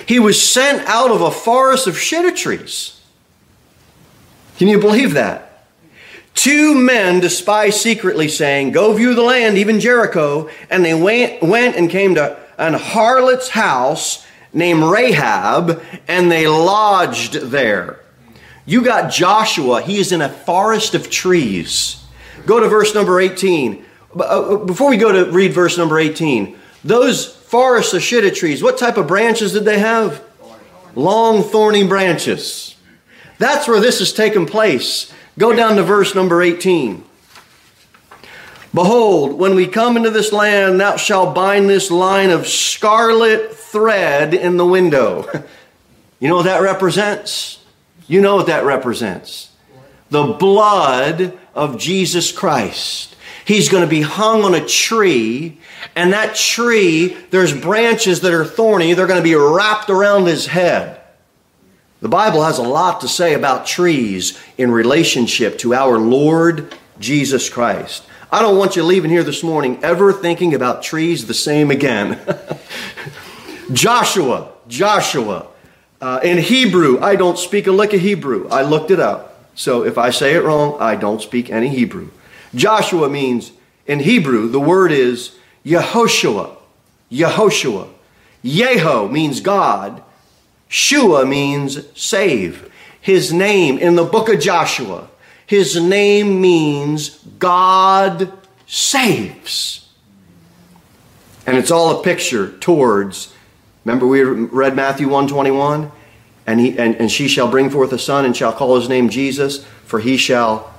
He 0.08 0.18
was 0.18 0.42
sent 0.42 0.82
out 0.88 1.12
of 1.12 1.22
a 1.22 1.30
forest 1.30 1.86
of 1.86 1.98
shittim 1.98 2.36
trees. 2.36 3.00
Can 4.58 4.68
you 4.68 4.80
believe 4.80 5.14
that? 5.14 5.68
Two 6.34 6.74
men 6.74 7.20
despised 7.20 7.78
secretly, 7.78 8.28
saying, 8.28 8.72
Go 8.72 8.92
view 8.94 9.14
the 9.14 9.22
land, 9.22 9.60
even 9.60 9.80
Jericho. 9.80 10.50
And 10.72 10.84
they 10.84 10.96
went, 10.96 11.44
went 11.44 11.76
and 11.76 11.92
came 11.92 12.16
to 12.16 12.38
an 12.58 12.74
harlot's 12.74 13.50
house 13.50 14.26
named 14.52 14.84
Rahab, 14.84 15.84
and 16.08 16.32
they 16.32 16.48
lodged 16.48 17.34
there. 17.34 18.00
You 18.66 18.84
got 18.84 19.12
Joshua, 19.12 19.82
he 19.82 20.00
is 20.00 20.12
in 20.12 20.22
a 20.22 20.30
forest 20.30 20.96
of 20.96 21.12
trees. 21.12 22.04
Go 22.48 22.60
to 22.60 22.68
verse 22.68 22.96
number 22.96 23.20
18. 23.20 23.85
Uh, 24.18 24.58
before 24.58 24.90
we 24.90 24.98
go 24.98 25.12
to 25.12 25.32
read 25.32 25.54
verse 25.54 25.78
number 25.78 26.00
18, 26.00 26.58
those 26.84 27.26
forests 27.36 27.94
of 27.94 28.02
shittim 28.02 28.34
trees, 28.34 28.64
what 28.64 28.78
type 28.78 28.98
of 28.98 29.08
branches 29.08 29.54
did 29.54 29.66
they 29.66 29.80
have? 29.80 30.24
Long, 30.96 31.44
thorny 31.44 31.86
branches. 31.86 32.76
That's 33.38 33.68
where 33.68 33.82
this 33.82 34.00
has 34.00 34.14
taken 34.14 34.46
place. 34.46 35.12
Go 35.38 35.54
down 35.54 35.76
to 35.76 35.84
verse 35.84 36.16
number 36.16 36.42
18. 36.42 37.04
Behold, 38.74 39.40
when 39.40 39.56
we 39.56 39.68
come 39.68 39.98
into 39.98 40.10
this 40.10 40.32
land, 40.32 40.80
thou 40.80 40.96
shalt 40.96 41.36
bind 41.36 41.70
this 41.70 41.92
line 41.92 42.30
of 42.30 42.48
scarlet 42.48 43.54
thread 43.54 44.34
in 44.34 44.58
the 44.58 44.66
window. 44.66 45.28
You 46.20 46.30
know 46.30 46.38
what 46.38 46.46
that 46.46 46.62
represents? 46.62 47.60
You 48.08 48.22
know 48.22 48.38
what 48.38 48.48
that 48.48 48.64
represents. 48.64 49.52
The 50.10 50.24
blood 50.24 51.38
of 51.54 51.78
Jesus 51.78 52.32
Christ. 52.32 53.15
He's 53.46 53.70
going 53.70 53.84
to 53.84 53.90
be 53.90 54.02
hung 54.02 54.44
on 54.44 54.56
a 54.56 54.66
tree, 54.66 55.60
and 55.96 56.14
that 56.14 56.36
tree, 56.36 57.16
there's 57.30 57.56
branches 57.56 58.22
that 58.22 58.34
are 58.34 58.44
thorny, 58.44 58.94
they're 58.94 59.08
going 59.08 59.22
to 59.22 59.24
be 59.24 59.36
wrapped 59.36 59.90
around 59.90 60.26
his 60.26 60.48
head. 60.48 61.00
The 62.02 62.10
Bible 62.10 62.44
has 62.44 62.58
a 62.58 62.64
lot 62.64 63.02
to 63.02 63.08
say 63.08 63.34
about 63.34 63.68
trees 63.68 64.40
in 64.58 64.72
relationship 64.72 65.60
to 65.60 65.74
our 65.74 65.98
Lord 66.00 66.76
Jesus 67.00 67.50
Christ. 67.50 68.04
I 68.32 68.42
don't 68.42 68.58
want 68.58 68.76
you 68.76 68.84
leaving 68.84 69.12
here 69.12 69.24
this 69.24 69.44
morning 69.44 69.84
ever 69.84 70.12
thinking 70.12 70.54
about 70.54 70.84
trees 70.84 71.28
the 71.28 71.34
same 71.34 71.72
again. 71.72 72.20
Joshua, 73.74 74.52
Joshua. 74.68 75.48
Uh, 76.02 76.20
in 76.24 76.38
Hebrew, 76.38 77.00
I 77.00 77.16
don't 77.16 77.38
speak 77.38 77.68
a 77.68 77.72
lick 77.72 77.94
of 77.94 78.02
Hebrew. 78.02 78.48
I 78.50 78.64
looked 78.64 78.92
it 78.92 79.00
up. 79.00 79.50
So 79.56 79.86
if 79.86 79.98
I 79.98 80.10
say 80.10 80.34
it 80.34 80.44
wrong, 80.44 80.78
I 80.80 80.96
don't 80.96 81.22
speak 81.22 81.50
any 81.50 81.70
Hebrew. 81.70 82.10
Joshua 82.56 83.10
means, 83.10 83.52
in 83.86 84.00
Hebrew, 84.00 84.48
the 84.50 84.60
word 84.60 84.92
is 84.92 85.36
Yehoshua. 85.66 86.56
Yehoshua. 87.12 87.90
Yeho 88.44 89.12
means 89.12 89.42
God. 89.42 90.02
Shua 90.68 91.26
means 91.26 91.86
save. 92.00 92.72
His 93.02 93.32
name 93.32 93.78
in 93.78 93.96
the 93.96 94.04
book 94.04 94.30
of 94.30 94.40
Joshua, 94.40 95.10
his 95.46 95.80
name 95.80 96.42
means 96.42 97.20
God 97.38 98.32
saves. 98.66 99.88
And 101.46 101.56
it's 101.56 101.70
all 101.70 102.00
a 102.00 102.04
picture 102.04 102.52
towards, 102.58 103.34
remember 103.84 104.08
we 104.08 104.24
read 104.24 104.76
Matthew 104.76 105.06
121? 105.06 105.92
And, 106.48 106.60
he, 106.60 106.78
and, 106.78 106.96
and 106.96 107.12
she 107.12 107.28
shall 107.28 107.48
bring 107.48 107.70
forth 107.70 107.94
a 107.94 108.00
son 108.00 108.26
and 108.26 108.36
shall 108.36 108.54
call 108.54 108.76
his 108.80 108.90
name 108.90 109.10
Jesus, 109.10 109.64
for 109.86 110.00
he 110.00 110.18
shall 110.18 110.74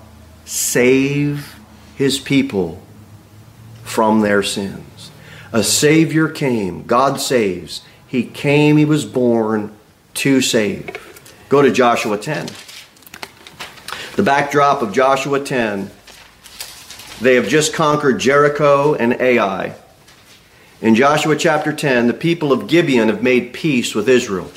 save 0.44 1.55
his 1.96 2.18
people 2.18 2.80
from 3.82 4.20
their 4.20 4.42
sins. 4.42 5.10
A 5.52 5.62
Savior 5.64 6.28
came. 6.28 6.84
God 6.84 7.20
saves. 7.20 7.82
He 8.06 8.24
came, 8.24 8.76
He 8.76 8.84
was 8.84 9.04
born 9.04 9.76
to 10.14 10.40
save. 10.40 10.96
Go 11.48 11.62
to 11.62 11.72
Joshua 11.72 12.18
10. 12.18 12.46
The 14.16 14.22
backdrop 14.22 14.82
of 14.82 14.92
Joshua 14.92 15.40
10 15.40 15.90
they 17.20 17.36
have 17.36 17.48
just 17.48 17.72
conquered 17.72 18.18
Jericho 18.18 18.94
and 18.94 19.14
Ai. 19.14 19.74
In 20.82 20.94
Joshua 20.94 21.34
chapter 21.34 21.72
10, 21.72 22.06
the 22.06 22.14
people 22.14 22.52
of 22.52 22.66
Gibeon 22.66 23.08
have 23.08 23.22
made 23.22 23.54
peace 23.54 23.94
with 23.94 24.08
Israel. 24.08 24.50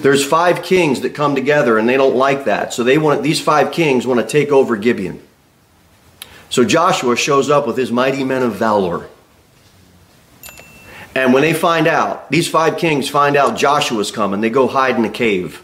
There's 0.00 0.24
five 0.24 0.62
kings 0.62 1.02
that 1.02 1.14
come 1.14 1.34
together 1.34 1.76
and 1.76 1.88
they 1.88 1.96
don't 1.96 2.16
like 2.16 2.46
that. 2.46 2.72
So 2.72 2.82
they 2.82 2.96
want 2.96 3.22
these 3.22 3.40
five 3.40 3.72
kings 3.72 4.06
want 4.06 4.20
to 4.20 4.26
take 4.26 4.50
over 4.50 4.76
Gibeon. 4.76 5.22
So 6.50 6.64
Joshua 6.64 7.16
shows 7.16 7.50
up 7.50 7.66
with 7.66 7.76
his 7.76 7.90
mighty 7.90 8.24
men 8.24 8.42
of 8.42 8.54
valor. 8.54 9.08
And 11.14 11.32
when 11.32 11.42
they 11.42 11.54
find 11.54 11.86
out, 11.86 12.30
these 12.30 12.46
five 12.48 12.76
kings 12.76 13.08
find 13.08 13.36
out 13.36 13.56
Joshua's 13.56 14.10
coming, 14.10 14.40
they 14.40 14.50
go 14.50 14.66
hide 14.66 14.96
in 14.96 15.04
a 15.04 15.10
cave. 15.10 15.62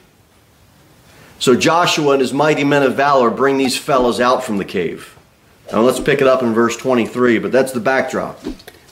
So 1.38 1.56
Joshua 1.56 2.12
and 2.12 2.20
his 2.20 2.32
mighty 2.32 2.64
men 2.64 2.82
of 2.82 2.94
valor 2.96 3.30
bring 3.30 3.58
these 3.58 3.76
fellows 3.76 4.20
out 4.20 4.44
from 4.44 4.58
the 4.58 4.64
cave. 4.64 5.18
Now 5.70 5.82
let's 5.82 6.00
pick 6.00 6.20
it 6.20 6.26
up 6.26 6.42
in 6.42 6.54
verse 6.54 6.76
23, 6.76 7.38
but 7.38 7.52
that's 7.52 7.72
the 7.72 7.80
backdrop. 7.80 8.40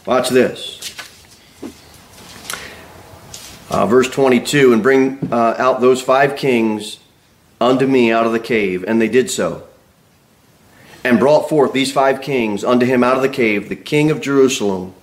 Watch 0.05 0.29
this. 0.29 0.95
Uh, 3.71 3.87
verse 3.87 4.11
22 4.11 4.73
and 4.73 4.83
bring 4.83 5.33
uh, 5.33 5.55
out 5.59 5.81
those 5.81 6.03
five 6.03 6.37
kings 6.37 6.99
unto 7.61 7.87
me 7.87 8.11
out 8.11 8.27
of 8.27 8.33
the 8.33 8.41
cave, 8.41 8.85
and 8.87 9.01
they 9.01 9.09
did 9.09 9.31
so 9.31 9.67
and 11.05 11.19
brought 11.19 11.49
forth 11.49 11.73
these 11.73 11.93
five 11.93 12.21
kings 12.21 12.65
unto 12.65 12.87
him 12.87 13.03
out 13.03 13.17
of 13.17 13.23
the 13.23 13.29
cave 13.29 13.69
the 13.69 13.77
king 13.77 14.11
of 14.11 14.21
Jerusalem, 14.21 14.95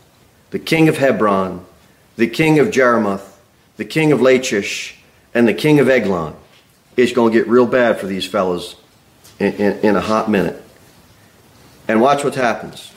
the 0.51 0.59
king 0.59 0.87
of 0.87 0.97
Hebron, 0.97 1.65
the 2.15 2.27
king 2.27 2.59
of 2.59 2.71
Jarmuth, 2.71 3.39
the 3.77 3.85
king 3.85 4.11
of 4.11 4.21
Lachish, 4.21 4.99
and 5.33 5.47
the 5.47 5.53
king 5.53 5.79
of 5.79 5.89
Eglon. 5.89 6.35
It's 6.95 7.13
going 7.13 7.31
to 7.31 7.37
get 7.37 7.47
real 7.47 7.67
bad 7.67 7.99
for 7.99 8.07
these 8.07 8.25
fellows 8.25 8.75
in, 9.39 9.53
in, 9.53 9.79
in 9.79 9.95
a 9.95 10.01
hot 10.01 10.29
minute. 10.29 10.63
And 11.87 12.01
watch 12.01 12.23
what 12.23 12.35
happens. 12.35 12.91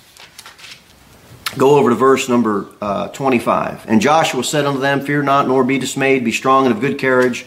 Go 1.59 1.77
over 1.77 1.91
to 1.91 1.97
verse 1.97 2.29
number 2.29 2.69
uh, 2.81 3.09
25. 3.09 3.87
And 3.89 4.01
Joshua 4.01 4.43
said 4.45 4.65
unto 4.65 4.81
them, 4.81 5.01
Fear 5.01 5.25
not, 5.25 5.49
nor 5.49 5.65
be 5.65 5.79
dismayed, 5.79 6.25
be 6.25 6.33
strong 6.33 6.67
and 6.67 6.75
of 6.75 6.81
good 6.81 6.99
courage. 6.99 7.45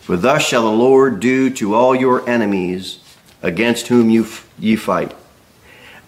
For 0.00 0.16
thus 0.16 0.42
shall 0.42 0.62
the 0.62 0.76
Lord 0.76 1.20
do 1.20 1.50
to 1.50 1.74
all 1.74 1.94
your 1.94 2.28
enemies 2.28 3.01
against 3.42 3.88
whom 3.88 4.08
you, 4.08 4.26
ye 4.58 4.76
fight. 4.76 5.14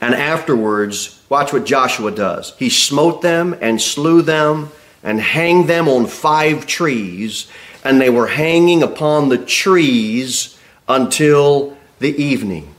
And 0.01 0.15
afterwards, 0.15 1.23
watch 1.29 1.53
what 1.53 1.67
Joshua 1.67 2.11
does. 2.11 2.55
He 2.59 2.69
smote 2.69 3.23
them 3.23 3.57
and 3.61 3.81
slew 3.81 4.23
them 4.23 4.71
and 5.03 5.21
hanged 5.21 5.69
them 5.69 5.89
on 5.89 6.07
five 6.07 6.67
trees, 6.67 7.47
and 7.85 8.01
they 8.01 8.11
were 8.11 8.27
hanging 8.27 8.83
upon 8.83 9.29
the 9.29 9.39
trees 9.39 10.59
until 10.89 11.77
the 11.99 12.15
evening. 12.23 12.75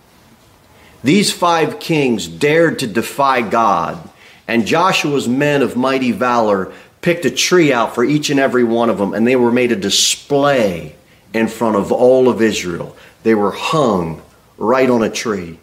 These 1.04 1.32
five 1.32 1.80
kings 1.80 2.28
dared 2.28 2.80
to 2.80 2.88
defy 2.88 3.42
God, 3.42 4.10
and 4.48 4.66
Joshua's 4.66 5.28
men 5.28 5.62
of 5.62 5.76
mighty 5.76 6.12
valor 6.12 6.74
picked 7.02 7.26
a 7.26 7.32
tree 7.32 7.72
out 7.72 7.94
for 7.94 8.04
each 8.04 8.32
and 8.32 8.40
every 8.40 8.64
one 8.64 8.90
of 8.90 8.98
them, 8.98 9.14
and 9.14 9.28
they 9.28 9.36
were 9.36 9.52
made 9.52 9.72
a 9.72 9.76
display 9.76 10.96
in 11.34 11.48
front 11.48 11.76
of 11.76 11.92
all 11.92 12.28
of 12.28 12.42
Israel. 12.42 12.98
They 13.22 13.36
were 13.36 13.52
hung 13.52 14.24
right 14.58 14.90
on 14.90 15.04
a 15.04 15.10
tree. 15.10 15.60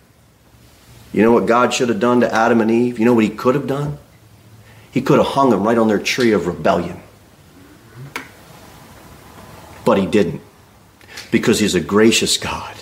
You 1.13 1.23
know 1.23 1.33
what 1.33 1.47
God 1.47 1.75
should 1.75 1.89
have 1.89 2.01
done 2.01 2.21
to 2.21 2.35
Adam 2.35 2.61
and 2.61 2.71
Eve? 2.71 2.99
You 2.99 3.05
know 3.05 3.15
what 3.15 3.25
he 3.25 3.31
could 3.31 3.55
have 3.55 3.67
done? 3.67 3.99
He 4.91 5.01
could 5.01 5.19
have 5.19 5.29
hung 5.29 5.51
them 5.51 5.63
right 5.63 5.79
on 5.79 5.89
their 5.89 5.99
tree 5.99 6.33
of 6.33 6.47
rebellion. 6.47 7.03
But 9.85 9.99
he 9.99 10.07
didn't. 10.07 10.41
Because 11.31 11.59
he's 11.59 11.75
a 11.75 11.81
gracious 11.81 12.37
God. 12.37 12.75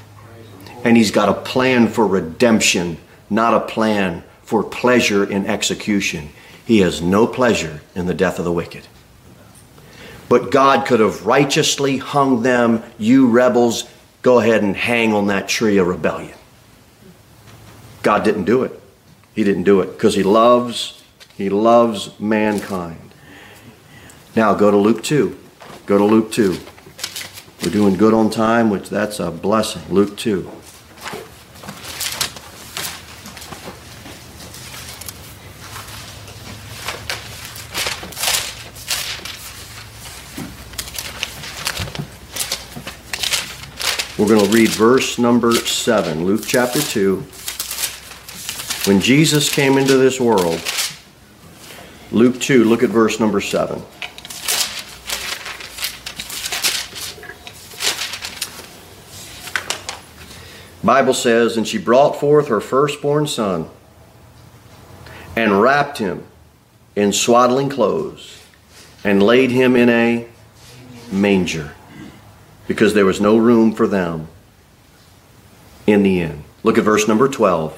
And 0.84 0.96
he's 0.96 1.10
got 1.10 1.28
a 1.28 1.34
plan 1.34 1.88
for 1.88 2.06
redemption, 2.06 2.98
not 3.28 3.54
a 3.54 3.60
plan 3.60 4.24
for 4.42 4.62
pleasure 4.62 5.24
in 5.24 5.46
execution. 5.46 6.30
He 6.64 6.80
has 6.80 7.02
no 7.02 7.26
pleasure 7.26 7.80
in 7.94 8.06
the 8.06 8.14
death 8.14 8.38
of 8.38 8.44
the 8.44 8.52
wicked. 8.52 8.86
But 10.28 10.52
God 10.52 10.86
could 10.86 11.00
have 11.00 11.26
righteously 11.26 11.98
hung 11.98 12.42
them, 12.42 12.82
you 12.98 13.28
rebels, 13.28 13.84
go 14.22 14.40
ahead 14.40 14.62
and 14.62 14.76
hang 14.76 15.12
on 15.12 15.26
that 15.28 15.48
tree 15.48 15.78
of 15.78 15.86
rebellion. 15.86 16.36
God 18.02 18.24
didn't 18.24 18.44
do 18.44 18.62
it. 18.62 18.80
He 19.34 19.44
didn't 19.44 19.64
do 19.64 19.80
it 19.80 19.92
because 19.92 20.14
he 20.14 20.22
loves 20.22 21.02
he 21.36 21.48
loves 21.48 22.18
mankind. 22.20 23.14
Now 24.36 24.54
go 24.54 24.70
to 24.70 24.76
Luke 24.76 25.02
2. 25.02 25.38
Go 25.86 25.98
to 25.98 26.04
Luke 26.04 26.30
2. 26.32 26.56
We're 27.62 27.70
doing 27.70 27.94
good 27.94 28.14
on 28.14 28.30
time, 28.30 28.70
which 28.70 28.90
that's 28.90 29.20
a 29.20 29.30
blessing. 29.30 29.82
Luke 29.90 30.16
2. 30.16 30.50
We're 44.30 44.36
going 44.36 44.48
to 44.48 44.56
read 44.56 44.68
verse 44.68 45.18
number 45.18 45.50
7, 45.52 46.24
Luke 46.24 46.44
chapter 46.46 46.80
2. 46.80 47.16
When 48.86 49.00
Jesus 49.00 49.52
came 49.52 49.76
into 49.76 49.96
this 49.96 50.20
world, 50.20 50.62
Luke 52.12 52.40
2, 52.40 52.62
look 52.62 52.84
at 52.84 52.90
verse 52.90 53.18
number 53.18 53.40
7. 53.40 53.82
Bible 60.84 61.14
says, 61.14 61.56
And 61.56 61.66
she 61.66 61.78
brought 61.78 62.20
forth 62.20 62.46
her 62.46 62.60
firstborn 62.60 63.26
son 63.26 63.68
and 65.34 65.60
wrapped 65.60 65.98
him 65.98 66.22
in 66.94 67.12
swaddling 67.12 67.68
clothes 67.68 68.40
and 69.02 69.20
laid 69.20 69.50
him 69.50 69.74
in 69.74 69.88
a 69.88 70.28
manger 71.10 71.74
because 72.70 72.94
there 72.94 73.04
was 73.04 73.20
no 73.20 73.36
room 73.36 73.72
for 73.72 73.88
them 73.88 74.28
in 75.88 76.04
the 76.04 76.20
inn. 76.20 76.44
Look 76.62 76.78
at 76.78 76.84
verse 76.84 77.08
number 77.08 77.26
12. 77.26 77.76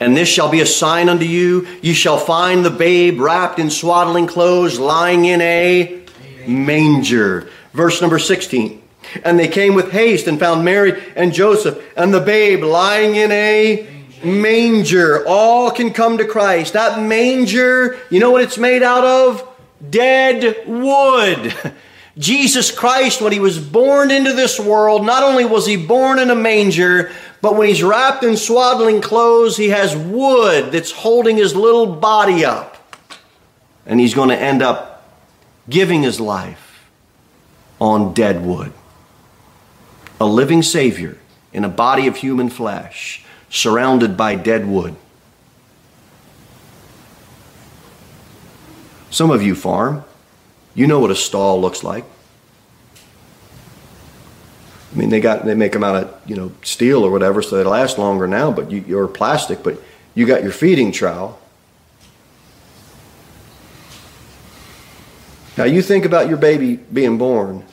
And 0.00 0.16
this 0.16 0.28
shall 0.28 0.50
be 0.50 0.60
a 0.60 0.66
sign 0.66 1.08
unto 1.08 1.24
you. 1.24 1.68
You 1.82 1.94
shall 1.94 2.18
find 2.18 2.64
the 2.64 2.70
babe 2.70 3.20
wrapped 3.20 3.60
in 3.60 3.70
swaddling 3.70 4.26
clothes, 4.26 4.80
lying 4.80 5.24
in 5.26 5.40
a 5.40 6.04
manger. 6.48 7.48
Verse 7.72 8.00
number 8.00 8.18
16. 8.18 8.82
And 9.22 9.38
they 9.38 9.46
came 9.46 9.76
with 9.76 9.92
haste 9.92 10.26
and 10.26 10.40
found 10.40 10.64
Mary 10.64 11.00
and 11.14 11.32
Joseph 11.32 11.80
and 11.96 12.12
the 12.12 12.20
babe 12.20 12.64
lying 12.64 13.14
in 13.14 13.30
a 13.30 13.86
manger. 14.24 15.24
All 15.28 15.70
can 15.70 15.92
come 15.92 16.18
to 16.18 16.24
Christ. 16.24 16.72
That 16.72 17.00
manger, 17.00 17.96
you 18.10 18.18
know 18.18 18.32
what 18.32 18.42
it's 18.42 18.58
made 18.58 18.82
out 18.82 19.04
of? 19.04 19.48
Dead 19.88 20.66
wood. 20.66 21.54
Jesus 22.18 22.72
Christ, 22.72 23.22
when 23.22 23.32
he 23.32 23.38
was 23.38 23.58
born 23.58 24.10
into 24.10 24.32
this 24.32 24.58
world, 24.58 25.06
not 25.06 25.22
only 25.22 25.44
was 25.44 25.66
he 25.66 25.76
born 25.76 26.18
in 26.18 26.30
a 26.30 26.34
manger, 26.34 27.12
but 27.40 27.54
when 27.54 27.68
he's 27.68 27.82
wrapped 27.82 28.24
in 28.24 28.36
swaddling 28.36 29.00
clothes, 29.00 29.56
he 29.56 29.68
has 29.68 29.96
wood 29.96 30.72
that's 30.72 30.90
holding 30.90 31.36
his 31.36 31.54
little 31.54 31.86
body 31.86 32.44
up. 32.44 32.76
And 33.86 34.00
he's 34.00 34.14
going 34.14 34.30
to 34.30 34.38
end 34.38 34.62
up 34.62 35.08
giving 35.68 36.02
his 36.02 36.18
life 36.18 36.90
on 37.80 38.14
dead 38.14 38.44
wood. 38.44 38.72
A 40.20 40.26
living 40.26 40.62
Savior 40.62 41.18
in 41.52 41.64
a 41.64 41.68
body 41.68 42.08
of 42.08 42.16
human 42.16 42.50
flesh, 42.50 43.24
surrounded 43.48 44.16
by 44.16 44.34
dead 44.34 44.66
wood. 44.66 44.96
Some 49.10 49.30
of 49.30 49.42
you 49.42 49.54
farm. 49.54 50.04
You 50.78 50.86
know 50.86 51.00
what 51.00 51.10
a 51.10 51.16
stall 51.16 51.60
looks 51.60 51.82
like. 51.82 52.04
I 54.92 54.96
mean, 54.96 55.08
they 55.08 55.18
got 55.18 55.44
they 55.44 55.56
make 55.56 55.72
them 55.72 55.82
out 55.82 55.96
of 55.96 56.20
you 56.24 56.36
know 56.36 56.52
steel 56.62 57.02
or 57.02 57.10
whatever, 57.10 57.42
so 57.42 57.56
they 57.56 57.64
last 57.64 57.98
longer 57.98 58.28
now. 58.28 58.52
But 58.52 58.70
you, 58.70 58.96
are 58.96 59.08
plastic, 59.08 59.64
but 59.64 59.82
you 60.14 60.24
got 60.24 60.44
your 60.44 60.52
feeding 60.52 60.92
trowel. 60.92 61.40
Now 65.56 65.64
you 65.64 65.82
think 65.82 66.04
about 66.04 66.28
your 66.28 66.36
baby 66.36 66.76
being 66.76 67.18
born, 67.18 67.64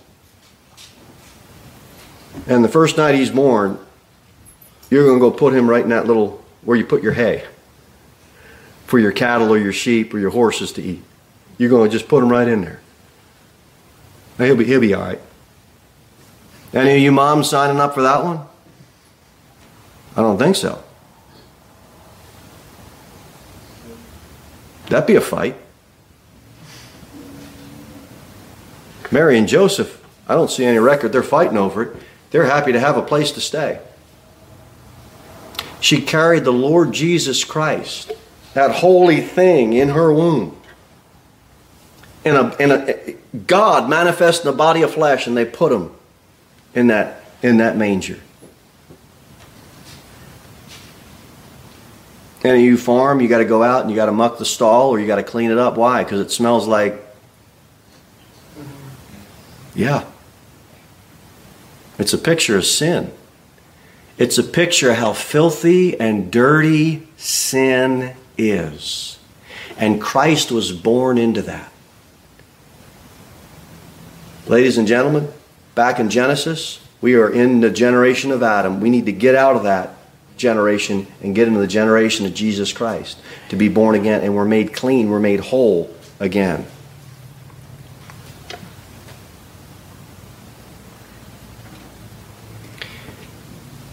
and 2.47 2.63
the 2.63 2.69
first 2.69 2.97
night 2.97 3.13
he's 3.13 3.29
born, 3.29 3.77
you're 4.89 5.13
to 5.13 5.19
go 5.19 5.29
put 5.29 5.53
him 5.53 5.69
right 5.69 5.83
in 5.83 5.89
that 5.89 6.07
little 6.07 6.43
where 6.63 6.75
you 6.75 6.87
put 6.87 7.03
your 7.03 7.13
hay 7.13 7.45
for 8.87 8.97
your 8.97 9.11
cattle 9.11 9.53
or 9.53 9.59
your 9.59 9.73
sheep 9.73 10.11
or 10.11 10.17
your 10.17 10.31
horses 10.31 10.71
to 10.71 10.81
eat. 10.81 11.03
You're 11.59 11.69
to 11.69 11.87
just 11.87 12.07
put 12.07 12.23
him 12.23 12.29
right 12.29 12.47
in 12.47 12.61
there. 12.61 12.81
He'll 14.37 14.55
be, 14.55 14.65
he'll 14.65 14.81
be 14.81 14.93
all 14.93 15.01
right. 15.01 15.21
Any 16.73 16.95
of 16.95 16.99
you 16.99 17.11
moms 17.11 17.49
signing 17.49 17.79
up 17.79 17.93
for 17.93 18.01
that 18.01 18.23
one? 18.23 18.41
I 20.17 20.21
don't 20.21 20.37
think 20.37 20.55
so. 20.55 20.83
That'd 24.89 25.07
be 25.07 25.15
a 25.15 25.21
fight. 25.21 25.55
Mary 29.11 29.37
and 29.37 29.47
Joseph, 29.47 30.03
I 30.27 30.35
don't 30.35 30.51
see 30.51 30.65
any 30.65 30.79
record 30.79 31.11
they're 31.11 31.23
fighting 31.23 31.57
over 31.57 31.83
it. 31.83 31.95
They're 32.31 32.45
happy 32.45 32.73
to 32.73 32.79
have 32.79 32.97
a 32.97 33.01
place 33.01 33.31
to 33.31 33.41
stay. 33.41 33.79
She 35.79 36.01
carried 36.01 36.43
the 36.43 36.51
Lord 36.51 36.91
Jesus 36.91 37.43
Christ, 37.43 38.11
that 38.53 38.71
holy 38.71 39.21
thing, 39.21 39.73
in 39.73 39.89
her 39.89 40.11
womb. 40.11 40.59
In 42.25 42.35
a, 42.35 42.55
in 42.57 42.71
a, 42.71 43.15
God 43.47 43.89
manifest 43.89 44.43
in 44.43 44.51
the 44.51 44.57
body 44.57 44.81
of 44.81 44.93
flesh, 44.93 45.27
and 45.27 45.37
they 45.37 45.45
put 45.45 45.71
him 45.71 45.91
in 46.73 46.87
that, 46.87 47.23
in 47.41 47.57
that 47.57 47.77
manger. 47.77 48.19
And 52.43 52.61
you 52.61 52.77
farm, 52.77 53.21
you 53.21 53.27
got 53.27 53.39
to 53.39 53.45
go 53.45 53.63
out 53.63 53.81
and 53.81 53.89
you 53.89 53.95
got 53.95 54.05
to 54.05 54.11
muck 54.11 54.37
the 54.37 54.45
stall 54.45 54.91
or 54.91 54.99
you 54.99 55.07
got 55.07 55.15
to 55.15 55.23
clean 55.23 55.49
it 55.49 55.57
up. 55.57 55.77
Why? 55.77 56.03
Because 56.03 56.19
it 56.19 56.29
smells 56.29 56.67
like, 56.67 57.03
yeah. 59.73 60.05
It's 61.97 62.13
a 62.13 62.19
picture 62.19 62.55
of 62.57 62.65
sin. 62.65 63.11
It's 64.17 64.37
a 64.37 64.43
picture 64.43 64.91
of 64.91 64.97
how 64.97 65.13
filthy 65.13 65.99
and 65.99 66.31
dirty 66.31 67.07
sin 67.17 68.15
is. 68.37 69.17
And 69.77 69.99
Christ 69.99 70.51
was 70.51 70.71
born 70.71 71.17
into 71.17 71.41
that. 71.43 71.71
Ladies 74.47 74.77
and 74.77 74.87
gentlemen, 74.87 75.27
back 75.73 75.99
in 75.99 76.07
Genesis, 76.11 76.79
we 77.01 77.15
are 77.15 77.27
in 77.27 77.61
the 77.61 77.71
generation 77.71 78.31
of 78.31 78.43
Adam. 78.43 78.79
We 78.79 78.91
need 78.91 79.07
to 79.07 79.11
get 79.11 79.33
out 79.33 79.55
of 79.55 79.63
that 79.63 79.95
generation 80.37 81.07
and 81.23 81.33
get 81.33 81.47
into 81.47 81.59
the 81.59 81.65
generation 81.65 82.27
of 82.27 82.35
Jesus 82.35 82.71
Christ 82.71 83.17
to 83.49 83.55
be 83.55 83.69
born 83.69 83.95
again. 83.95 84.21
And 84.21 84.35
we're 84.35 84.45
made 84.45 84.71
clean, 84.71 85.09
we're 85.09 85.19
made 85.19 85.39
whole 85.39 85.91
again. 86.19 86.67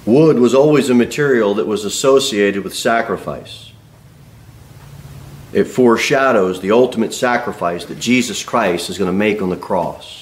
Wood 0.04 0.38
was 0.38 0.54
always 0.54 0.90
a 0.90 0.94
material 0.94 1.54
that 1.54 1.66
was 1.66 1.86
associated 1.86 2.62
with 2.62 2.74
sacrifice. 2.74 3.72
It 5.54 5.64
foreshadows 5.64 6.60
the 6.60 6.72
ultimate 6.72 7.14
sacrifice 7.14 7.86
that 7.86 7.98
Jesus 7.98 8.42
Christ 8.42 8.90
is 8.90 8.98
going 8.98 9.08
to 9.08 9.16
make 9.16 9.40
on 9.40 9.48
the 9.48 9.56
cross. 9.56 10.21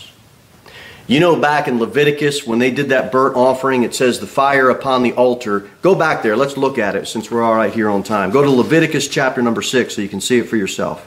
You 1.10 1.18
know, 1.18 1.34
back 1.34 1.66
in 1.66 1.80
Leviticus, 1.80 2.46
when 2.46 2.60
they 2.60 2.70
did 2.70 2.90
that 2.90 3.10
burnt 3.10 3.34
offering, 3.34 3.82
it 3.82 3.96
says 3.96 4.20
the 4.20 4.28
fire 4.28 4.70
upon 4.70 5.02
the 5.02 5.12
altar. 5.14 5.68
Go 5.82 5.96
back 5.96 6.22
there. 6.22 6.36
Let's 6.36 6.56
look 6.56 6.78
at 6.78 6.94
it 6.94 7.08
since 7.08 7.32
we're 7.32 7.42
all 7.42 7.56
right 7.56 7.74
here 7.74 7.90
on 7.90 8.04
time. 8.04 8.30
Go 8.30 8.44
to 8.44 8.48
Leviticus 8.48 9.08
chapter 9.08 9.42
number 9.42 9.60
6 9.60 9.92
so 9.92 10.02
you 10.02 10.08
can 10.08 10.20
see 10.20 10.38
it 10.38 10.44
for 10.48 10.56
yourself. 10.56 11.04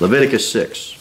Leviticus 0.00 0.50
6. 0.50 0.94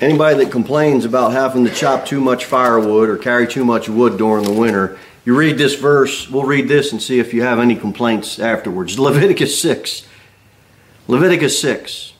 Anybody 0.00 0.44
that 0.44 0.52
complains 0.52 1.04
about 1.04 1.32
having 1.32 1.64
to 1.64 1.74
chop 1.74 2.06
too 2.06 2.20
much 2.20 2.44
firewood 2.44 3.08
or 3.08 3.16
carry 3.18 3.48
too 3.48 3.64
much 3.64 3.88
wood 3.88 4.16
during 4.16 4.44
the 4.44 4.52
winter, 4.52 5.00
you 5.24 5.36
read 5.36 5.58
this 5.58 5.74
verse, 5.74 6.28
we'll 6.30 6.44
read 6.44 6.68
this 6.68 6.92
and 6.92 7.02
see 7.02 7.18
if 7.18 7.34
you 7.34 7.42
have 7.42 7.58
any 7.58 7.76
complaints 7.76 8.38
afterwards. 8.38 8.98
Leviticus 8.98 9.60
6. 9.60 10.06
Leviticus 11.08 11.60
6. 11.60 12.12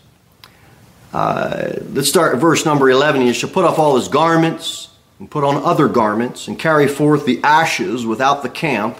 Uh, 1.12 1.72
let's 1.92 2.08
start 2.08 2.34
at 2.34 2.40
verse 2.40 2.64
number 2.64 2.90
11. 2.90 3.22
You 3.22 3.32
shall 3.32 3.50
put 3.50 3.64
off 3.64 3.78
all 3.78 3.96
his 3.96 4.08
garments 4.08 4.88
and 5.18 5.30
put 5.30 5.44
on 5.44 5.56
other 5.62 5.88
garments 5.88 6.46
and 6.46 6.58
carry 6.58 6.86
forth 6.86 7.26
the 7.26 7.40
ashes 7.42 8.06
without 8.06 8.42
the 8.42 8.48
camp 8.48 8.98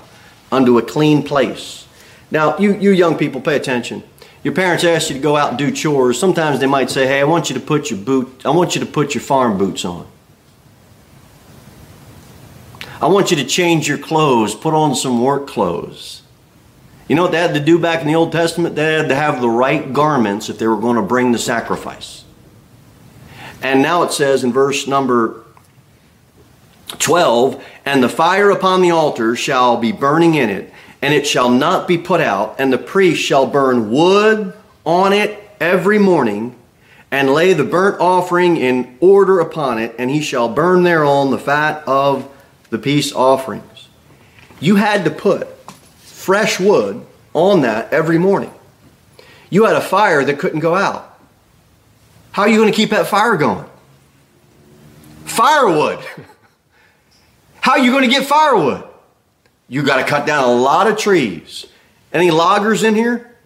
unto 0.51 0.79
a 0.79 0.83
clean 0.83 1.23
place. 1.23 1.87
Now, 2.31 2.59
you, 2.59 2.75
you 2.75 2.91
young 2.91 3.17
people, 3.17 3.41
pay 3.41 3.57
attention. 3.57 4.03
Your 4.43 4.55
parents 4.55 4.85
ask 4.85 5.11
you 5.11 5.17
to 5.17 5.23
go 5.23 5.37
out 5.37 5.51
and 5.51 5.59
do 5.59 5.71
chores. 5.71 6.19
Sometimes 6.19 6.61
they 6.61 6.67
might 6.67 6.89
say, 6.89 7.07
"Hey, 7.07 7.21
I 7.21 7.25
want 7.25 7.51
you 7.51 7.55
to 7.55 7.61
put 7.61 7.91
your 7.91 7.99
boot. 7.99 8.43
I 8.45 8.51
want 8.51 8.75
you 8.75 8.81
to 8.81 8.87
put 8.87 9.15
your 9.15 9.21
farm 9.21 9.59
boots 9.59 9.85
on. 9.85 10.07
I 13.03 13.07
want 13.07 13.31
you 13.31 13.37
to 13.39 13.45
change 13.45 13.89
your 13.89 13.99
clothes. 13.99 14.55
Put 14.55 14.75
on 14.75 14.95
some 14.95 15.23
work 15.23 15.47
clothes." 15.47 16.23
You 17.09 17.17
know 17.17 17.23
what 17.23 17.33
they 17.33 17.41
had 17.41 17.55
to 17.55 17.61
do 17.61 17.77
back 17.77 18.03
in 18.03 18.07
the 18.07 18.15
Old 18.15 18.31
Testament? 18.31 18.77
They 18.77 18.95
had 18.95 19.09
to 19.09 19.17
have 19.17 19.41
the 19.41 19.51
right 19.51 19.93
garments 19.93 20.49
if 20.49 20.59
they 20.59 20.69
were 20.69 20.77
going 20.77 20.95
to 20.95 21.03
bring 21.03 21.33
the 21.33 21.39
sacrifice. 21.39 22.23
And 23.61 23.83
now 23.83 24.05
it 24.05 24.13
says 24.13 24.45
in 24.45 24.53
verse 24.53 24.87
number 24.87 25.43
12, 26.99 27.61
and 27.85 28.01
the 28.01 28.09
fire 28.09 28.51
upon 28.51 28.81
the 28.81 28.93
altar 28.93 29.35
shall 29.35 29.77
be 29.77 29.91
burning 29.91 30.35
in 30.35 30.51
it, 30.51 30.73
and 31.03 31.13
it 31.13 31.27
shall 31.27 31.51
not 31.51 31.89
be 31.89 31.99
put 31.99 32.21
out, 32.21 32.55
and 32.59 32.73
the 32.73 32.79
priest 32.79 33.21
shall 33.21 33.45
burn 33.45 33.91
wood 33.91 34.53
on 34.87 35.13
it 35.13 35.51
every 35.61 35.99
morning, 35.99 36.55
and 37.11 37.35
lay 37.35 37.53
the 37.53 37.65
burnt 37.65 38.01
offering 38.01 38.57
in 38.57 38.97
order 39.01 39.41
upon 39.41 39.79
it, 39.79 39.97
and 39.99 40.11
he 40.11 40.21
shall 40.21 40.49
burn 40.49 40.85
thereon 40.85 41.33
the 41.33 41.39
fat 41.39 41.83
of 41.89 42.30
the 42.71 42.79
peace 42.79 43.13
offerings. 43.13 43.89
You 44.61 44.77
had 44.77 45.05
to 45.05 45.11
put 45.11 45.49
fresh 46.01 46.59
wood 46.59 47.05
on 47.35 47.63
that 47.63 47.93
every 47.93 48.19
morning. 48.19 48.53
You 49.51 49.65
had 49.65 49.77
a 49.77 49.81
fire 49.81 50.25
that 50.25 50.39
couldn't 50.39 50.61
go 50.61 50.75
out. 50.75 51.19
How 52.33 52.43
are 52.43 52.49
you 52.49 52.59
going 52.59 52.71
to 52.71 52.77
keep 52.77 52.91
that 52.91 53.09
fire 53.09 53.37
going? 53.37 53.67
Firewood. 55.25 55.99
How 57.61 57.73
are 57.73 57.79
you 57.79 57.91
going 57.91 58.09
to 58.09 58.11
get 58.11 58.27
firewood? 58.27 58.85
You 59.69 59.83
got 59.83 59.99
to 59.99 60.05
cut 60.05 60.27
down 60.27 60.45
a 60.45 60.53
lot 60.53 60.87
of 60.87 60.97
trees. 60.97 61.67
Any 62.13 62.31
loggers 62.31 62.83
in 62.83 62.95
here? 62.95 63.37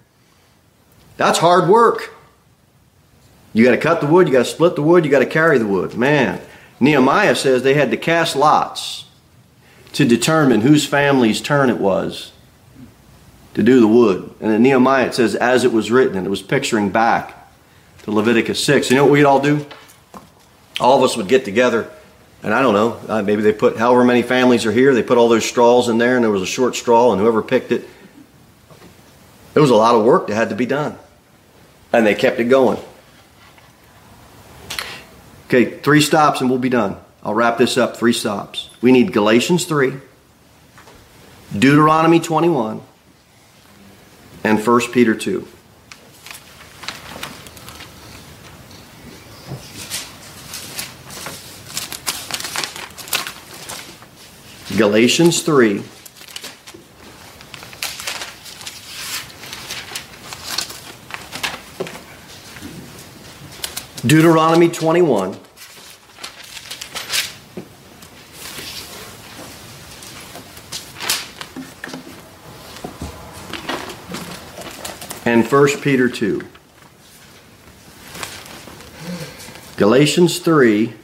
That's 1.17 1.39
hard 1.39 1.69
work. 1.69 2.15
You 3.53 3.65
got 3.65 3.73
to 3.73 3.79
cut 3.79 4.01
the 4.01 4.07
wood, 4.07 4.27
you 4.27 4.33
got 4.33 4.41
to 4.41 4.51
split 4.51 4.75
the 4.75 4.83
wood, 4.83 5.05
you 5.05 5.11
got 5.11 5.21
to 5.21 5.27
carry 5.27 5.59
the 5.59 5.67
wood. 5.67 5.95
Man, 5.95 6.41
Nehemiah 6.81 7.37
says 7.37 7.63
they 7.63 7.75
had 7.75 7.91
to 7.93 7.97
cast 7.97 8.35
lots 8.35 9.05
to 9.95 10.05
determine 10.05 10.61
whose 10.61 10.87
family's 10.87 11.41
turn 11.41 11.71
it 11.71 11.79
was 11.79 12.33
to 13.55 13.63
do 13.63 13.81
the 13.81 13.89
wood. 13.89 14.35
And 14.41 14.53
in 14.53 14.63
Nehemiah 14.63 15.07
it 15.07 15.15
says, 15.15 15.35
as 15.35 15.65
it 15.65 15.73
was 15.73 15.91
written, 15.91 16.17
and 16.17 16.27
it 16.27 16.31
was 16.31 16.43
picturing 16.43 16.91
back 16.91 17.49
to 18.03 18.11
Leviticus 18.11 18.63
6. 18.65 18.91
You 18.91 18.97
know 18.97 19.05
what 19.05 19.13
we'd 19.13 19.25
all 19.25 19.41
do? 19.41 19.67
All 20.79 20.99
of 20.99 21.03
us 21.03 21.17
would 21.17 21.29
get 21.29 21.45
together 21.45 21.91
and 22.45 22.53
I 22.53 22.61
don't 22.61 22.75
know, 22.75 23.01
uh, 23.09 23.23
maybe 23.23 23.41
they 23.41 23.55
put 23.55 23.79
however 23.79 24.05
many 24.05 24.21
families 24.21 24.67
are 24.67 24.73
here, 24.73 24.93
they 24.93 25.03
put 25.03 25.17
all 25.17 25.31
those 25.31 25.47
straws 25.47 25.89
in 25.89 25.97
there, 25.97 26.17
and 26.17 26.23
there 26.23 26.31
was 26.31 26.43
a 26.43 26.47
short 26.47 26.77
straw, 26.77 27.11
and 27.11 27.21
whoever 27.21 27.43
picked 27.43 27.73
it, 27.73 27.89
there 29.55 29.63
was 29.63 29.71
a 29.71 29.75
lot 29.75 29.95
of 29.95 30.05
work 30.05 30.27
that 30.27 30.35
had 30.35 30.51
to 30.51 30.55
be 30.55 30.67
done. 30.67 30.99
And 31.91 32.07
they 32.07 32.15
kept 32.15 32.39
it 32.41 32.45
going. 32.45 32.79
Okay, 35.47 35.79
three 35.79 36.03
stops 36.03 36.43
and 36.43 36.51
we'll 36.51 36.59
be 36.59 36.69
done. 36.69 36.99
I'll 37.25 37.35
wrap 37.35 37.57
this 37.57 37.79
up. 37.79 37.97
Three 37.97 38.13
stops. 38.13 38.69
We 38.83 38.93
need 38.93 39.13
Galatians 39.13 39.65
3, 39.65 39.95
Deuteronomy 41.59 42.21
21, 42.21 42.83
and 44.45 44.67
1 44.67 44.81
Peter 44.93 45.15
2. 45.15 45.49
Galatians 54.77 55.43
3. 55.43 55.83
Deuteronomy 64.07 64.69
21. 64.69 65.44
And 75.35 75.45
1 75.45 75.81
Peter 75.81 76.09
2. 76.09 76.43
Galatians 79.77 80.39
3 80.39 80.95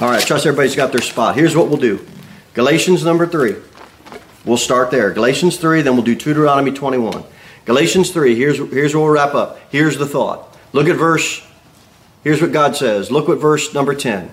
All 0.00 0.08
right, 0.08 0.20
trust 0.26 0.46
everybody's 0.46 0.74
got 0.74 0.90
their 0.90 1.00
spot. 1.00 1.36
Here's 1.36 1.54
what 1.54 1.68
we'll 1.68 1.76
do 1.76 2.04
Galatians 2.54 3.04
number 3.04 3.24
3. 3.24 3.54
We'll 4.44 4.56
start 4.56 4.90
there. 4.90 5.12
Galatians 5.12 5.58
3, 5.58 5.82
then 5.82 5.94
we'll 5.94 6.02
do 6.02 6.16
Deuteronomy 6.16 6.72
21. 6.72 7.22
Galatians 7.64 8.10
3, 8.10 8.34
here's, 8.34 8.58
here's 8.58 8.94
where 8.94 9.04
we'll 9.04 9.12
wrap 9.12 9.34
up. 9.34 9.58
Here's 9.70 9.98
the 9.98 10.06
thought. 10.06 10.56
Look 10.72 10.88
at 10.88 10.96
verse, 10.96 11.42
here's 12.24 12.40
what 12.40 12.52
God 12.52 12.76
says. 12.76 13.10
Look 13.10 13.28
what 13.28 13.40
verse 13.40 13.74
number 13.74 13.94
10. 13.94 14.30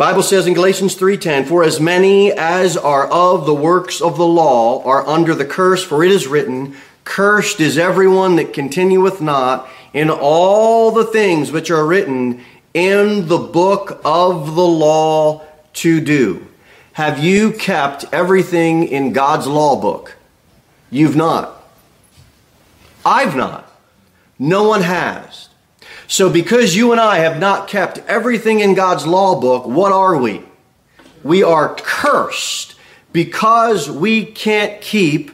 Bible 0.00 0.22
says 0.22 0.46
in 0.46 0.54
Galatians 0.54 0.94
3:10, 0.94 1.44
"For 1.44 1.62
as 1.62 1.78
many 1.78 2.32
as 2.32 2.74
are 2.74 3.06
of 3.08 3.44
the 3.44 3.52
works 3.52 4.00
of 4.00 4.16
the 4.16 4.26
law 4.26 4.82
are 4.86 5.06
under 5.06 5.34
the 5.34 5.44
curse, 5.44 5.84
for 5.84 6.02
it 6.02 6.10
is 6.10 6.26
written, 6.26 6.74
cursed 7.04 7.60
is 7.60 7.76
everyone 7.76 8.36
that 8.36 8.54
continueth 8.54 9.20
not 9.20 9.68
in 9.92 10.08
all 10.08 10.90
the 10.90 11.04
things 11.04 11.52
which 11.52 11.70
are 11.70 11.84
written 11.84 12.40
in 12.72 13.28
the 13.28 13.36
book 13.36 14.00
of 14.02 14.54
the 14.54 14.66
law 14.66 15.42
to 15.74 16.00
do. 16.00 16.46
Have 17.00 17.24
you 17.24 17.52
kept 17.52 18.04
everything 18.12 18.86
in 18.86 19.14
God's 19.14 19.46
law 19.46 19.80
book? 19.80 20.18
You've 20.90 21.16
not. 21.16 21.64
I've 23.06 23.34
not. 23.34 23.72
No 24.38 24.68
one 24.68 24.82
has. 24.82 25.48
So, 26.06 26.28
because 26.28 26.76
you 26.76 26.92
and 26.92 27.00
I 27.00 27.20
have 27.20 27.40
not 27.40 27.68
kept 27.68 28.02
everything 28.06 28.60
in 28.60 28.74
God's 28.74 29.06
law 29.06 29.40
book, 29.40 29.66
what 29.66 29.92
are 29.92 30.18
we? 30.18 30.42
We 31.24 31.42
are 31.42 31.74
cursed 31.74 32.74
because 33.14 33.90
we 33.90 34.26
can't 34.26 34.82
keep 34.82 35.30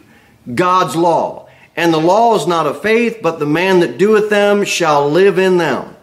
God's 0.54 0.94
law. 0.94 1.48
And 1.74 1.92
the 1.92 1.98
law 1.98 2.36
is 2.36 2.46
not 2.46 2.68
of 2.68 2.80
faith, 2.80 3.18
but 3.20 3.40
the 3.40 3.44
man 3.44 3.80
that 3.80 3.98
doeth 3.98 4.30
them 4.30 4.64
shall 4.64 5.10
live 5.10 5.36
in 5.36 5.56
them. 5.56 5.96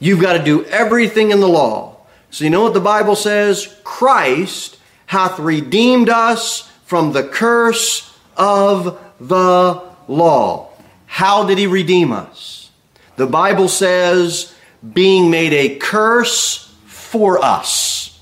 You've 0.00 0.20
got 0.20 0.32
to 0.32 0.42
do 0.42 0.64
everything 0.64 1.30
in 1.30 1.38
the 1.38 1.48
law. 1.48 1.93
So 2.34 2.42
you 2.42 2.50
know 2.50 2.64
what 2.64 2.74
the 2.74 2.80
Bible 2.80 3.14
says? 3.14 3.72
Christ 3.84 4.76
hath 5.06 5.38
redeemed 5.38 6.08
us 6.08 6.68
from 6.84 7.12
the 7.12 7.22
curse 7.22 8.12
of 8.36 9.00
the 9.20 9.80
law. 10.08 10.70
How 11.06 11.46
did 11.46 11.58
he 11.58 11.68
redeem 11.68 12.10
us? 12.10 12.72
The 13.14 13.28
Bible 13.28 13.68
says, 13.68 14.52
being 14.92 15.30
made 15.30 15.52
a 15.52 15.76
curse 15.76 16.74
for 16.86 17.38
us. 17.38 18.20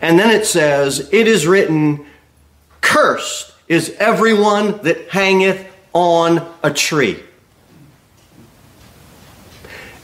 And 0.00 0.20
then 0.20 0.30
it 0.30 0.46
says, 0.46 1.08
it 1.12 1.26
is 1.26 1.44
written, 1.44 2.06
cursed 2.80 3.52
is 3.66 3.90
everyone 3.98 4.78
that 4.84 5.08
hangeth 5.08 5.66
on 5.92 6.48
a 6.62 6.72
tree. 6.72 7.20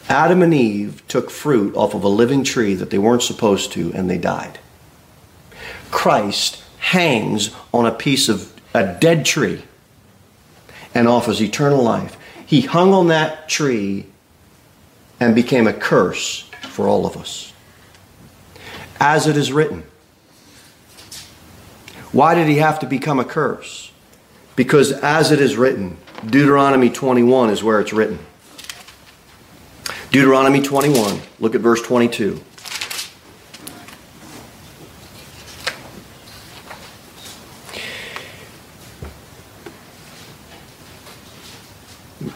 Adam 0.09 0.43
and 0.43 0.53
Eve 0.53 1.03
took 1.09 1.31
fruit 1.31 1.75
off 1.75 1.95
of 1.95 2.05
a 2.05 2.09
living 2.09 2.45
tree 2.45 2.75
that 2.75 2.91
they 2.91 2.99
weren't 2.99 3.23
supposed 3.23 3.73
to, 3.73 3.93
and 3.95 4.09
they 4.09 4.19
died. 4.19 4.59
Christ 5.91 6.63
hangs 6.79 7.55
on 7.73 7.87
a 7.87 7.93
piece 7.93 8.29
of 8.29 8.53
a 8.75 8.87
dead 8.87 9.25
tree 9.25 9.63
and 10.95 11.09
offers 11.09 11.41
eternal 11.41 11.83
life. 11.83 12.17
He 12.45 12.63
hung 12.63 12.93
on 12.93 13.09
that 13.09 13.49
tree 13.49 14.07
and 15.19 15.35
became 15.35 15.67
a 15.67 15.73
curse 15.73 16.43
for 16.63 16.87
all 16.87 17.07
of 17.07 17.17
us. 17.17 17.53
As 19.01 19.27
it 19.27 19.37
is 19.37 19.53
written. 19.53 19.85
Why 22.13 22.35
did 22.35 22.47
he 22.47 22.57
have 22.59 22.79
to 22.81 22.87
become 22.87 23.19
a 23.19 23.25
curse? 23.25 23.91
Because 24.57 24.93
as 24.93 25.31
it 25.33 25.41
is 25.41 25.57
written, 25.57 25.97
Deuteronomy 26.25 26.91
21 26.91 27.51
is 27.51 27.63
where 27.63 27.81
it's 27.81 27.93
written. 27.93 28.19
Deuteronomy 30.15 30.63
21, 30.63 31.21
look 31.41 31.57
at 31.57 31.61
verse 31.61 31.83
22. 31.83 32.41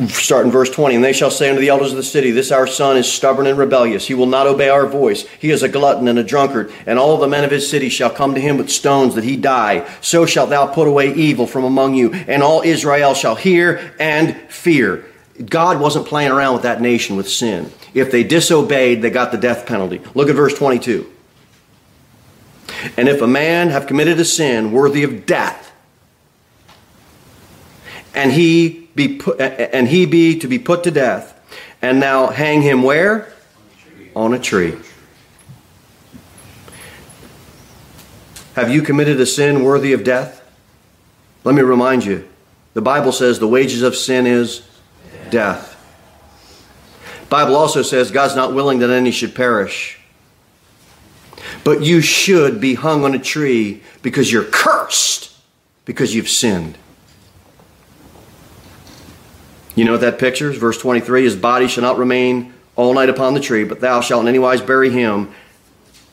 Start 0.08 0.44
in 0.44 0.50
verse 0.50 0.68
20. 0.70 0.96
And 0.96 1.04
they 1.04 1.12
shall 1.12 1.30
say 1.30 1.48
unto 1.48 1.60
the 1.60 1.68
elders 1.68 1.92
of 1.92 1.96
the 1.96 2.02
city, 2.02 2.32
This 2.32 2.50
our 2.50 2.66
son 2.66 2.96
is 2.96 3.06
stubborn 3.06 3.46
and 3.46 3.56
rebellious. 3.56 4.08
He 4.08 4.14
will 4.14 4.26
not 4.26 4.48
obey 4.48 4.68
our 4.68 4.86
voice. 4.86 5.22
He 5.38 5.52
is 5.52 5.62
a 5.62 5.68
glutton 5.68 6.08
and 6.08 6.18
a 6.18 6.24
drunkard. 6.24 6.72
And 6.84 6.98
all 6.98 7.16
the 7.16 7.28
men 7.28 7.44
of 7.44 7.52
his 7.52 7.70
city 7.70 7.90
shall 7.90 8.10
come 8.10 8.34
to 8.34 8.40
him 8.40 8.56
with 8.56 8.70
stones 8.70 9.14
that 9.14 9.22
he 9.22 9.36
die. 9.36 9.88
So 10.00 10.26
shalt 10.26 10.50
thou 10.50 10.66
put 10.66 10.88
away 10.88 11.14
evil 11.14 11.46
from 11.46 11.62
among 11.62 11.94
you. 11.94 12.12
And 12.12 12.42
all 12.42 12.62
Israel 12.62 13.14
shall 13.14 13.36
hear 13.36 13.94
and 14.00 14.36
fear. 14.50 15.07
God 15.44 15.80
wasn't 15.80 16.06
playing 16.06 16.32
around 16.32 16.54
with 16.54 16.62
that 16.62 16.80
nation 16.80 17.16
with 17.16 17.28
sin. 17.28 17.70
If 17.94 18.10
they 18.10 18.24
disobeyed, 18.24 19.02
they 19.02 19.10
got 19.10 19.32
the 19.32 19.38
death 19.38 19.66
penalty. 19.66 20.00
Look 20.14 20.28
at 20.28 20.34
verse 20.34 20.54
22. 20.54 21.10
And 22.96 23.08
if 23.08 23.22
a 23.22 23.26
man 23.26 23.70
have 23.70 23.86
committed 23.86 24.18
a 24.20 24.24
sin 24.24 24.72
worthy 24.72 25.02
of 25.02 25.26
death, 25.26 25.72
and 28.14 28.32
he 28.32 28.88
be 28.94 29.18
put, 29.18 29.40
and 29.40 29.88
he 29.88 30.06
be 30.06 30.38
to 30.40 30.48
be 30.48 30.58
put 30.58 30.84
to 30.84 30.90
death, 30.90 31.38
and 31.80 32.00
now 32.00 32.28
hang 32.28 32.62
him 32.62 32.82
where? 32.82 33.32
On 34.14 34.34
a 34.34 34.38
tree. 34.38 34.76
Have 38.54 38.70
you 38.72 38.82
committed 38.82 39.20
a 39.20 39.26
sin 39.26 39.62
worthy 39.62 39.92
of 39.92 40.02
death? 40.02 40.42
Let 41.44 41.54
me 41.54 41.62
remind 41.62 42.04
you. 42.04 42.28
The 42.74 42.82
Bible 42.82 43.12
says 43.12 43.38
the 43.38 43.46
wages 43.46 43.82
of 43.82 43.94
sin 43.94 44.26
is 44.26 44.67
death. 45.30 45.74
Bible 47.28 47.56
also 47.56 47.82
says 47.82 48.10
God's 48.10 48.36
not 48.36 48.54
willing 48.54 48.78
that 48.78 48.90
any 48.90 49.10
should 49.10 49.34
perish. 49.34 49.98
But 51.64 51.82
you 51.82 52.00
should 52.00 52.60
be 52.60 52.74
hung 52.74 53.04
on 53.04 53.14
a 53.14 53.18
tree 53.18 53.82
because 54.02 54.32
you're 54.32 54.44
cursed 54.44 55.34
because 55.84 56.14
you've 56.14 56.28
sinned. 56.28 56.78
You 59.74 59.84
know 59.84 59.92
what 59.92 60.00
that 60.00 60.18
pictures? 60.18 60.56
Verse 60.56 60.78
23 60.78 61.22
His 61.22 61.36
body 61.36 61.68
shall 61.68 61.82
not 61.82 61.98
remain 61.98 62.52
all 62.74 62.94
night 62.94 63.08
upon 63.08 63.34
the 63.34 63.40
tree, 63.40 63.64
but 63.64 63.80
thou 63.80 64.00
shalt 64.00 64.22
in 64.22 64.28
any 64.28 64.38
wise 64.38 64.60
bury 64.60 64.90
him 64.90 65.32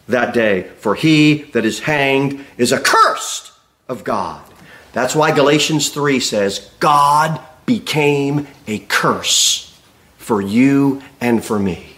that 0.08 0.34
day. 0.34 0.70
For 0.80 0.96
he 0.96 1.44
that 1.54 1.66
is 1.66 1.80
hanged 1.80 2.46
is 2.58 2.72
accursed 2.72 3.52
of 3.88 4.04
God. 4.04 4.44
That's 4.94 5.16
why 5.16 5.36
Galatians 5.36 5.90
3 5.90 6.20
says, 6.20 6.72
God 6.80 7.42
became 7.66 8.48
a 8.68 8.80
curse 8.80 9.80
for 10.18 10.42
you 10.42 11.02
and 11.22 11.44
for 11.44 11.60
me. 11.60 11.96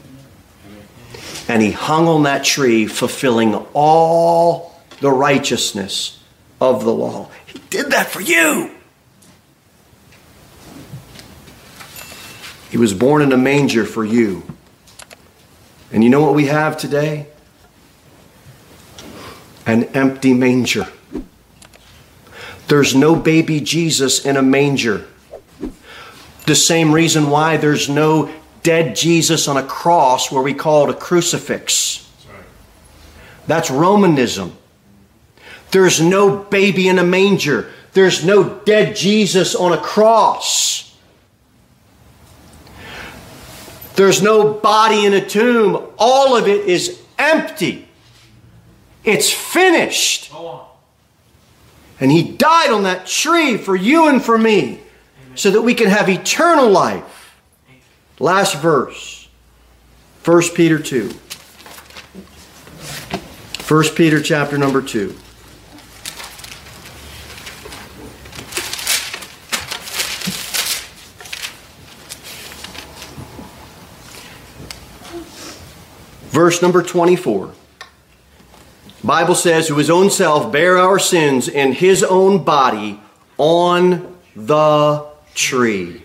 And 1.47 1.61
he 1.61 1.71
hung 1.71 2.07
on 2.07 2.23
that 2.23 2.43
tree, 2.43 2.87
fulfilling 2.87 3.55
all 3.73 4.81
the 4.99 5.11
righteousness 5.11 6.21
of 6.59 6.83
the 6.83 6.93
law. 6.93 7.29
He 7.45 7.59
did 7.69 7.91
that 7.91 8.07
for 8.07 8.21
you. 8.21 8.71
He 12.69 12.77
was 12.77 12.93
born 12.93 13.21
in 13.21 13.31
a 13.31 13.37
manger 13.37 13.85
for 13.85 14.03
you. 14.03 14.43
And 15.91 16.03
you 16.03 16.09
know 16.09 16.21
what 16.21 16.35
we 16.35 16.47
have 16.47 16.77
today? 16.77 17.27
An 19.65 19.85
empty 19.85 20.33
manger. 20.33 20.87
There's 22.67 22.93
no 22.93 23.15
baby 23.15 23.61
Jesus 23.61 24.25
in 24.25 24.35
a 24.35 24.41
manger. 24.41 25.07
The 26.47 26.55
same 26.55 26.93
reason 26.93 27.29
why 27.29 27.57
there's 27.57 27.89
no 27.89 28.33
dead 28.63 28.95
Jesus 28.95 29.49
on 29.49 29.57
a 29.57 29.63
cross 29.63 30.31
where 30.31 30.41
we 30.41 30.53
call 30.53 30.89
it 30.89 30.95
a 30.95 30.97
crucifix. 30.97 32.09
That's 33.47 33.69
Romanism. 33.69 34.55
There's 35.71 35.99
no 35.99 36.37
baby 36.37 36.87
in 36.87 36.99
a 36.99 37.03
manger. 37.03 37.69
There's 37.91 38.23
no 38.23 38.59
dead 38.59 38.95
Jesus 38.95 39.55
on 39.55 39.73
a 39.73 39.77
cross. 39.77 40.95
There's 43.95 44.21
no 44.21 44.53
body 44.53 45.05
in 45.05 45.13
a 45.13 45.27
tomb. 45.27 45.85
All 45.97 46.37
of 46.37 46.47
it 46.47 46.65
is 46.65 47.01
empty. 47.19 47.89
It's 49.03 49.29
finished. 49.29 50.31
And 51.99 52.09
He 52.09 52.23
died 52.23 52.71
on 52.71 52.83
that 52.83 53.05
tree 53.05 53.57
for 53.57 53.75
you 53.75 54.07
and 54.07 54.23
for 54.23 54.37
me 54.37 54.79
so 55.37 55.51
that 55.51 55.61
we 55.61 55.75
can 55.75 55.87
have 55.87 56.09
eternal 56.09 56.67
life. 56.69 57.35
Last 58.19 58.55
verse 58.55 59.29
1 60.25 60.41
Peter 60.55 60.79
2. 60.79 61.09
1 63.67 63.83
Peter 63.95 64.21
chapter 64.21 64.57
number 64.57 64.81
2. 64.81 65.15
Verse 76.29 76.61
number 76.61 76.81
24. 76.81 77.53
Bible 79.03 79.35
says, 79.35 79.67
who 79.67 79.77
his 79.77 79.89
own 79.89 80.09
self 80.09 80.51
bare 80.51 80.77
our 80.77 80.97
sins 80.97 81.47
in 81.47 81.73
his 81.73 82.03
own 82.03 82.43
body 82.43 82.99
on 83.37 84.17
the 84.35 85.16
tree, 85.37 86.01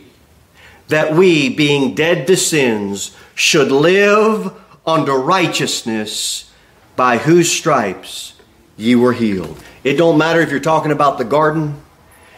that 0.88 1.14
we, 1.14 1.48
being 1.48 1.94
dead 1.94 2.26
to 2.28 2.36
sins, 2.36 3.16
should 3.34 3.72
live 3.72 4.52
unto 4.86 5.12
righteousness, 5.12 6.50
by 6.94 7.18
whose 7.18 7.50
stripes 7.50 8.34
ye 8.76 8.94
were 8.94 9.12
healed. 9.12 9.58
It 9.82 9.94
don't 9.94 10.18
matter 10.18 10.40
if 10.40 10.50
you're 10.50 10.60
talking 10.60 10.92
about 10.92 11.18
the 11.18 11.24
garden. 11.24 11.80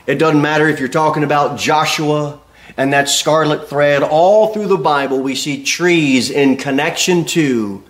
It 0.07 0.17
doesn't 0.17 0.41
matter 0.41 0.69
if 0.69 0.79
you're 0.79 0.89
talking 0.89 1.25
about 1.25 1.59
Joshua 1.59 2.41
and 2.77 2.93
that 2.93 3.09
scarlet 3.09 3.69
thread. 3.69 4.03
All 4.03 4.53
through 4.53 4.69
the 4.69 4.77
Bible, 4.77 5.21
we 5.21 5.35
see 5.35 5.65
trees 5.65 6.31
in 6.31 6.57
connection 6.57 7.25
to 7.27 7.83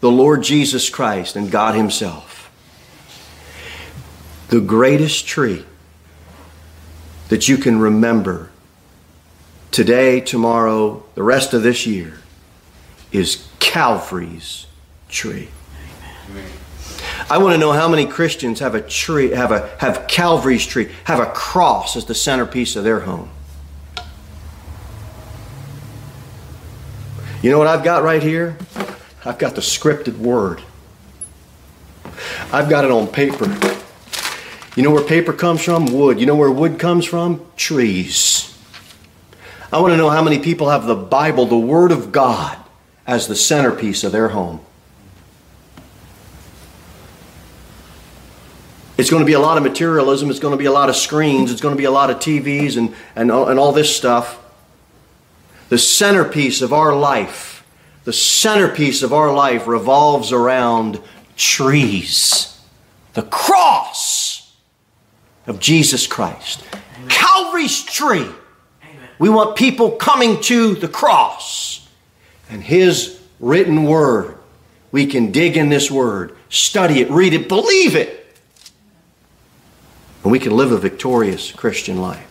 the 0.00 0.10
Lord 0.10 0.42
Jesus 0.42 0.90
Christ 0.90 1.36
and 1.36 1.50
God 1.50 1.74
Himself. 1.74 2.50
The 4.48 4.60
greatest 4.60 5.26
tree 5.26 5.64
that 7.28 7.48
you 7.48 7.56
can 7.56 7.78
remember 7.78 8.50
today, 9.70 10.20
tomorrow, 10.20 11.04
the 11.14 11.22
rest 11.22 11.54
of 11.54 11.62
this 11.62 11.86
year 11.86 12.18
is 13.12 13.46
Calvary's 13.58 14.66
tree. 15.08 15.48
I 17.30 17.38
want 17.38 17.54
to 17.54 17.58
know 17.58 17.72
how 17.72 17.88
many 17.88 18.06
Christians 18.06 18.60
have 18.60 18.74
a 18.74 18.80
tree, 18.80 19.30
have 19.30 19.52
a 19.52 19.68
have 19.78 20.06
Calvary's 20.08 20.66
tree, 20.66 20.90
have 21.04 21.20
a 21.20 21.26
cross 21.26 21.96
as 21.96 22.06
the 22.06 22.14
centerpiece 22.14 22.76
of 22.76 22.84
their 22.84 23.00
home. 23.00 23.30
You 27.42 27.50
know 27.50 27.58
what 27.58 27.66
I've 27.66 27.84
got 27.84 28.02
right 28.02 28.22
here? 28.22 28.56
I've 29.24 29.38
got 29.38 29.54
the 29.54 29.60
scripted 29.60 30.16
word. 30.16 30.62
I've 32.52 32.68
got 32.68 32.84
it 32.84 32.90
on 32.90 33.06
paper. 33.06 33.46
You 34.78 34.84
know 34.84 34.92
where 34.92 35.02
paper 35.02 35.32
comes 35.32 35.60
from? 35.64 35.86
Wood. 35.86 36.20
You 36.20 36.26
know 36.26 36.36
where 36.36 36.52
wood 36.52 36.78
comes 36.78 37.04
from? 37.04 37.44
Trees. 37.56 38.56
I 39.72 39.80
want 39.80 39.92
to 39.92 39.96
know 39.96 40.08
how 40.08 40.22
many 40.22 40.38
people 40.38 40.70
have 40.70 40.86
the 40.86 40.94
Bible, 40.94 41.46
the 41.46 41.58
Word 41.58 41.90
of 41.90 42.12
God, 42.12 42.56
as 43.04 43.26
the 43.26 43.34
centerpiece 43.34 44.04
of 44.04 44.12
their 44.12 44.28
home. 44.28 44.60
It's 48.96 49.10
going 49.10 49.20
to 49.20 49.26
be 49.26 49.32
a 49.32 49.40
lot 49.40 49.56
of 49.56 49.64
materialism. 49.64 50.30
It's 50.30 50.38
going 50.38 50.52
to 50.52 50.56
be 50.56 50.66
a 50.66 50.72
lot 50.72 50.88
of 50.88 50.94
screens. 50.94 51.50
It's 51.50 51.60
going 51.60 51.74
to 51.74 51.78
be 51.78 51.86
a 51.86 51.90
lot 51.90 52.08
of 52.08 52.18
TVs 52.18 52.76
and, 52.76 52.94
and, 53.16 53.32
and 53.32 53.58
all 53.58 53.72
this 53.72 53.96
stuff. 53.96 54.38
The 55.70 55.78
centerpiece 55.78 56.62
of 56.62 56.72
our 56.72 56.94
life, 56.94 57.66
the 58.04 58.12
centerpiece 58.12 59.02
of 59.02 59.12
our 59.12 59.34
life 59.34 59.66
revolves 59.66 60.30
around 60.30 61.02
trees. 61.34 62.60
The 63.14 63.22
cross 63.22 64.27
of 65.48 65.58
Jesus 65.60 66.06
Christ. 66.06 66.62
Amen. 66.72 67.08
Calvary's 67.08 67.82
tree. 67.82 68.20
Amen. 68.20 69.08
We 69.18 69.28
want 69.28 69.56
people 69.56 69.92
coming 69.92 70.40
to 70.42 70.74
the 70.74 70.88
cross 70.88 71.88
and 72.50 72.62
His 72.62 73.20
written 73.40 73.84
word. 73.84 74.36
We 74.90 75.06
can 75.06 75.32
dig 75.32 75.56
in 75.56 75.68
this 75.68 75.90
word, 75.90 76.36
study 76.48 77.00
it, 77.00 77.10
read 77.10 77.34
it, 77.34 77.48
believe 77.48 77.94
it. 77.94 78.14
And 80.22 80.32
we 80.32 80.38
can 80.38 80.56
live 80.56 80.72
a 80.72 80.78
victorious 80.78 81.52
Christian 81.52 82.00
life. 82.00 82.24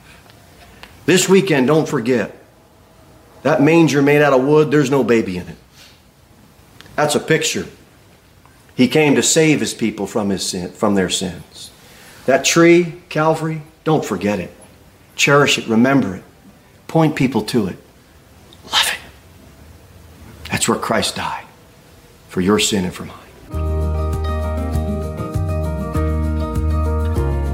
This 1.05 1.29
weekend, 1.29 1.67
don't 1.67 1.87
forget, 1.87 2.35
that 3.43 3.61
manger 3.61 4.01
made 4.01 4.21
out 4.21 4.33
of 4.33 4.43
wood, 4.43 4.71
there's 4.71 4.91
no 4.91 5.03
baby 5.03 5.37
in 5.37 5.47
it. 5.47 5.55
That's 6.95 7.15
a 7.15 7.19
picture. 7.19 7.67
He 8.75 8.87
came 8.87 9.15
to 9.15 9.23
save 9.23 9.59
his 9.59 9.73
people 9.73 10.05
from, 10.05 10.29
his 10.29 10.45
sin, 10.45 10.71
from 10.71 10.95
their 10.95 11.09
sins. 11.09 11.56
That 12.27 12.43
tree, 12.43 12.93
Calvary, 13.07 13.61
don't 13.85 14.03
forget 14.03 14.39
it. 14.41 14.53
Cherish 15.15 15.57
it, 15.57 15.65
remember 15.67 16.13
it. 16.13 16.23
Point 16.87 17.15
people 17.15 17.41
to 17.43 17.67
it. 17.67 17.77
Love 18.65 18.91
it. 18.91 18.99
That's 20.51 20.67
where 20.67 20.77
Christ 20.77 21.15
died 21.15 21.45
for 22.27 22.41
your 22.41 22.59
sin 22.59 22.83
and 22.83 22.93
for 22.93 23.05
mine. 23.05 23.15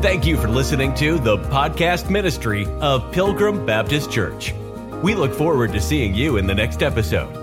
Thank 0.02 0.26
you 0.26 0.38
for 0.38 0.48
listening 0.48 0.96
to 0.96 1.20
the 1.20 1.38
podcast 1.38 2.10
ministry 2.10 2.66
of 2.82 3.12
Pilgrim 3.12 3.68
Baptist 3.68 4.10
Church. 4.10 4.56
We 5.04 5.14
look 5.14 5.36
forward 5.36 5.72
to 5.74 5.80
seeing 5.80 6.16
you 6.16 6.38
in 6.38 6.48
the 6.48 6.56
next 6.56 6.82
episode. 6.82 7.43